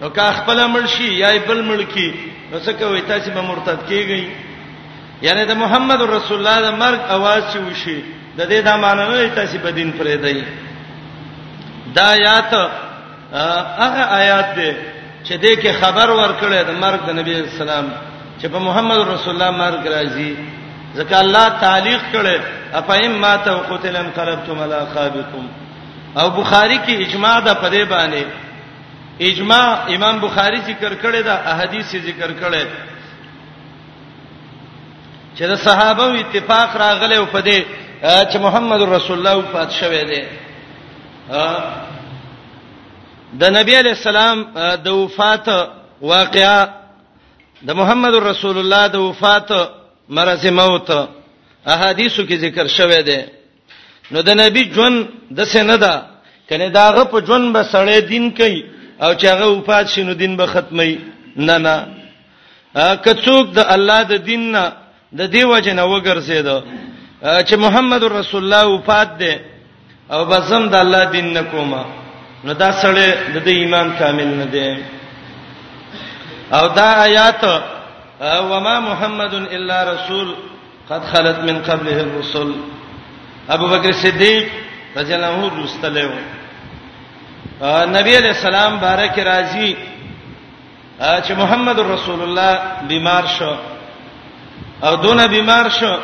[0.01, 2.13] نو که خپل مړ شي یا بل مړ کی
[2.51, 4.50] نو څه کوي تاسو به مرتد کیږئ
[5.21, 7.99] یعنی د محمد رسول الله د مرګ आवाज چې وشي
[8.37, 10.43] د دې د معنی نه تاسو په دین پرې دی
[11.95, 12.51] دا آیات
[13.85, 14.71] هغه آیات دی
[15.25, 17.85] چې دې کې خبر ورکړې د مرګ د نبی اسلام
[18.39, 20.33] چې په محمد رسول الله مرګ راځي
[20.97, 22.37] ځکه الله تعلیق کړي
[22.79, 25.45] افهم ما تو قتلن قربتم الا خابتم
[26.19, 28.25] او بخاری کې اجماع ده په دې باندې
[29.29, 29.65] اجماع
[29.95, 32.65] امام بخاری ذکر کړی دا احادیث ذکر کړی
[35.37, 37.59] چې د صحابه اتفاق راغله او په دې
[38.29, 40.21] چې محمد رسول الله پات شوه دی
[43.41, 44.37] د نبی علی السلام
[44.83, 45.47] د وفات
[46.01, 46.59] واقعا
[47.67, 49.49] د محمد رسول الله د وفات
[50.09, 50.89] مرز موت
[51.73, 53.19] احادیثو کې ذکر شوه دی
[54.11, 54.97] نو د نبی ژوند
[55.37, 55.95] د سندا
[56.49, 58.63] کنه داغه په ژوند به سړی دین کوي
[59.01, 60.97] او چې هغه وفات شینو دین به ختمي
[61.35, 61.75] نه نه
[63.05, 64.71] کڅوک د الله د دین نه
[65.19, 66.47] د دیو جن وګرځید
[67.47, 69.33] چې محمد رسول الله وفات دی
[70.13, 71.83] او بزم د الله دین نکوما
[72.43, 74.69] نو دا سره د دې ایمان کامل نه دی
[76.57, 77.43] او دا آیات
[78.51, 80.33] وما محمد الا رسول
[80.89, 82.51] قد خلت من قبله الرسل
[83.49, 84.45] ابو بکر صدیق
[84.97, 86.09] رضی الله عنه مستلو
[87.97, 89.75] نبی علیہ السلام بارک راضی
[90.99, 92.55] چې محمد رسول الله
[92.87, 93.51] بیمار شو
[94.83, 95.95] او دونه بیمار شو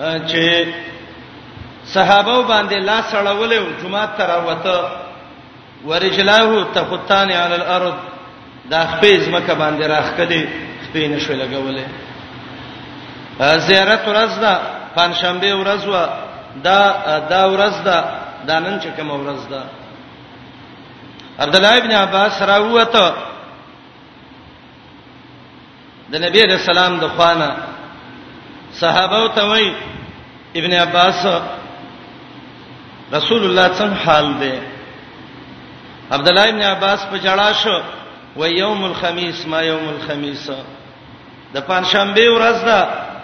[0.00, 0.42] چې
[1.94, 4.80] صحابه باندې لا سړولې او جمعه تر وته
[5.84, 7.94] ورجلاه تخطان علی الارض
[8.70, 10.42] دا خپې زمکه باندې راخکلې
[10.84, 11.82] خپې نشو لګولې
[13.56, 14.58] زیارت ورځ ده
[14.96, 16.06] پنځشنبه ورځ و
[16.64, 16.80] دا
[17.30, 18.04] دا ورځ ده
[18.46, 19.62] دا نن چې کوم ورځ ده
[21.38, 23.12] عبد الله ابن عباس راوته
[26.12, 27.48] د نبی علیہ السلام د خوانه
[28.80, 29.66] صحابه ته وای
[30.60, 31.20] ابن عباس
[33.16, 34.54] رسول الله څنګه حال دی
[36.16, 37.76] عبد الله ابن عباس په جړا شو
[38.40, 40.44] و یوم الخميس ما یوم الخميس
[41.54, 42.78] د پنځشنبه ورځ ده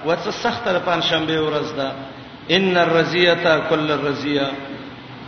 [0.08, 1.88] وڅ سخته د پنځشنبه ورځ ده
[2.56, 3.34] ان الرزیه
[3.70, 4.46] کل الرزیه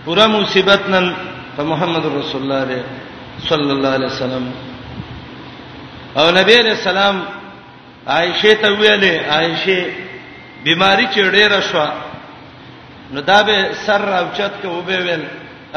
[0.04, 1.14] پورا مصیبت نن
[1.56, 2.82] په محمد رسول الله
[3.50, 4.44] صلی الله علیه وسلم
[6.18, 7.16] او نبی علیہ السلام
[8.06, 9.84] عائشه ته ویلې عائشه
[10.64, 11.84] بیماری چې ډېره شو
[13.12, 13.56] نو دا به
[13.86, 15.24] سر راوچت کې وبې ویل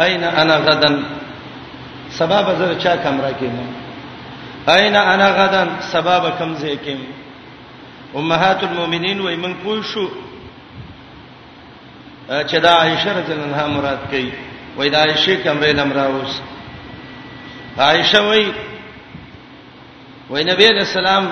[0.03, 0.95] اين انا غدن
[2.17, 3.63] سبب زر چا کمره کې مو
[4.73, 6.97] اين انا غدن سبب کم زه کې
[8.15, 10.07] امهات المؤمنین وای من پوه شو
[12.49, 14.31] چې دا عائشه رضی الله عنها مراد کوي
[14.77, 16.41] وای دا عائشه کمرې لمراوس
[17.77, 18.45] عائشه وای
[20.29, 21.31] وای نبی رسول الله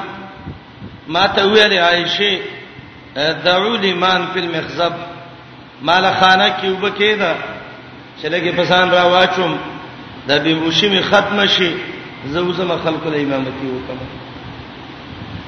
[1.08, 2.34] ما ته ویلې عائشه
[3.46, 4.94] دعو لیمان فی المخزب
[5.82, 7.34] مال خانه کې وبکیدا
[8.22, 9.58] چې لګي پسان را واچوم
[10.28, 11.72] د بیوشي می ختم شي
[12.30, 13.98] زو زما خلق له امامتي وکم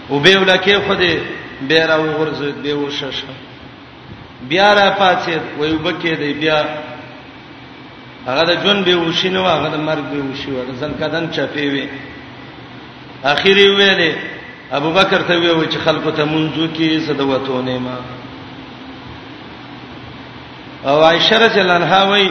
[0.10, 1.20] او به ولکه خدای
[1.68, 3.22] به را وغورځي به وشش
[4.50, 6.66] بیا را پاتې وي وبکیدای بیا
[8.28, 11.90] هغه د جون به وشینو هغه د مرګ به وشي ور ځل کدن چپی وي
[13.24, 14.16] اخیری ویلې
[14.72, 17.98] ابو بکر ته ویو چې خلکو ته منځو کې صدوتونه ما
[20.88, 22.28] او عائشه رضی الله عنها وای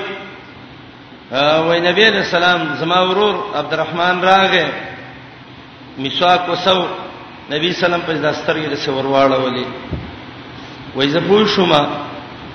[1.66, 4.66] وای نبی علیہ السلام زما ورور عبدالرحمن راغه
[5.98, 6.80] مسواک وسو
[7.50, 9.64] نبی سلام په دسترګې سره ورواړه ولي
[10.94, 11.72] وای زه پوه شوم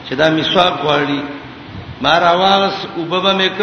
[0.10, 1.20] چې دا مسواک غواړي
[2.02, 3.62] ما راواز وبابا میک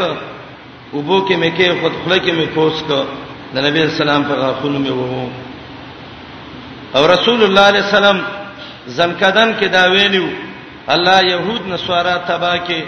[0.92, 3.04] وبو کې میکې خود خله کې میکوس کو
[3.54, 5.28] د نبی اسلام په غاخونو مې وو
[6.96, 8.18] او رسول الله علیه السلام
[8.96, 10.26] زنکدن کې دا ویلو
[10.94, 12.80] الله يهود نصارا تبا کې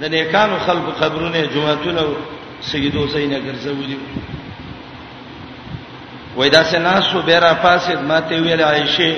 [0.00, 2.10] د نیکانو خلکو قبرونه جمعتون او
[2.62, 3.96] سید حسین ګرځولي
[6.36, 9.16] وای دا سناسو بیره فاسد ماته ویل عائشه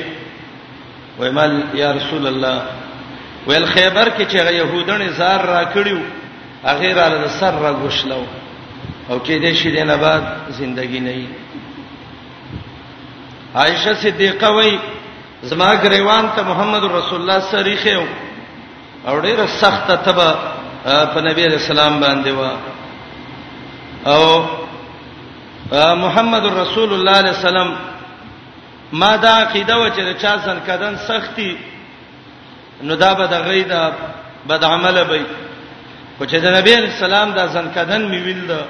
[1.18, 2.62] وایمل یا رسول الله
[3.46, 5.98] ویل خیبر کې چې يهودان زار را کړیو
[6.64, 8.20] هغه را له سر را غوښلو
[9.10, 10.22] او کې دې شي دینه بعد
[10.58, 11.26] ژوندۍ نه
[13.62, 14.70] عائشه صدیقه وای
[15.50, 17.92] زما غریوان ته محمد رسول الله سریخه
[19.08, 20.28] او ډیره سخته تبه
[21.12, 22.52] په نبی رسول الله باندې وا
[24.14, 24.22] او
[26.04, 27.68] محمد رسول الله علیه السلام
[28.92, 31.56] ما دا عقیده و چې چا سن کدن سختی
[32.82, 33.82] نو دا به د غیدا
[34.48, 35.22] بد عمله وي
[36.18, 38.60] خو چې د نبی اسلام دا سن کدن میویل دا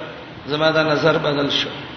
[0.47, 1.95] زما دا نظر بدل شو